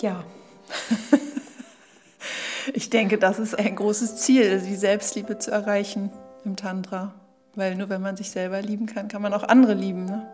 Ja. 0.00 0.24
ich 2.72 2.88
denke, 2.88 3.18
das 3.18 3.38
ist 3.38 3.58
ein 3.58 3.76
großes 3.76 4.16
Ziel, 4.16 4.60
die 4.60 4.76
Selbstliebe 4.76 5.38
zu 5.38 5.50
erreichen 5.50 6.10
im 6.44 6.56
Tantra. 6.56 7.14
Weil 7.56 7.74
nur 7.74 7.88
wenn 7.88 8.02
man 8.02 8.16
sich 8.16 8.30
selber 8.30 8.60
lieben 8.62 8.86
kann, 8.86 9.08
kann 9.08 9.22
man 9.22 9.34
auch 9.34 9.42
andere 9.42 9.74
lieben. 9.74 10.04
Ne? 10.04 10.28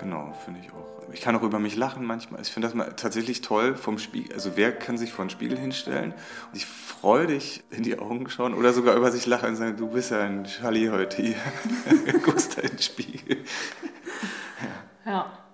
Genau, 0.00 0.32
finde 0.44 0.60
ich 0.60 0.72
auch. 0.72 1.12
Ich 1.12 1.20
kann 1.20 1.36
auch 1.36 1.42
über 1.42 1.60
mich 1.60 1.76
lachen 1.76 2.04
manchmal. 2.04 2.42
Ich 2.42 2.48
finde 2.48 2.66
das 2.66 2.74
mal 2.74 2.92
tatsächlich 2.96 3.40
toll 3.40 3.76
vom 3.76 3.98
Spiegel. 3.98 4.34
Also 4.34 4.56
wer 4.56 4.72
kann 4.72 4.98
sich 4.98 5.12
vor 5.12 5.24
den 5.24 5.30
Spiegel 5.30 5.56
hinstellen 5.56 6.12
und 6.12 6.54
sich 6.54 6.66
freudig 6.66 7.62
in 7.70 7.84
die 7.84 7.98
Augen 7.98 8.28
schauen 8.28 8.52
oder 8.52 8.72
sogar 8.72 8.96
über 8.96 9.12
sich 9.12 9.26
lachen 9.26 9.50
und 9.50 9.56
sagen, 9.56 9.76
du 9.76 9.88
bist 9.88 10.10
ja 10.10 10.20
ein 10.20 10.44
Charlie 10.44 10.90
heute 10.90 11.22
hier. 11.22 11.36
Guckst 12.24 12.58
da 12.58 12.62
in 12.62 12.70
den 12.70 12.78
Spiegel. 12.80 13.44
ja. 15.06 15.12
ja. 15.12 15.45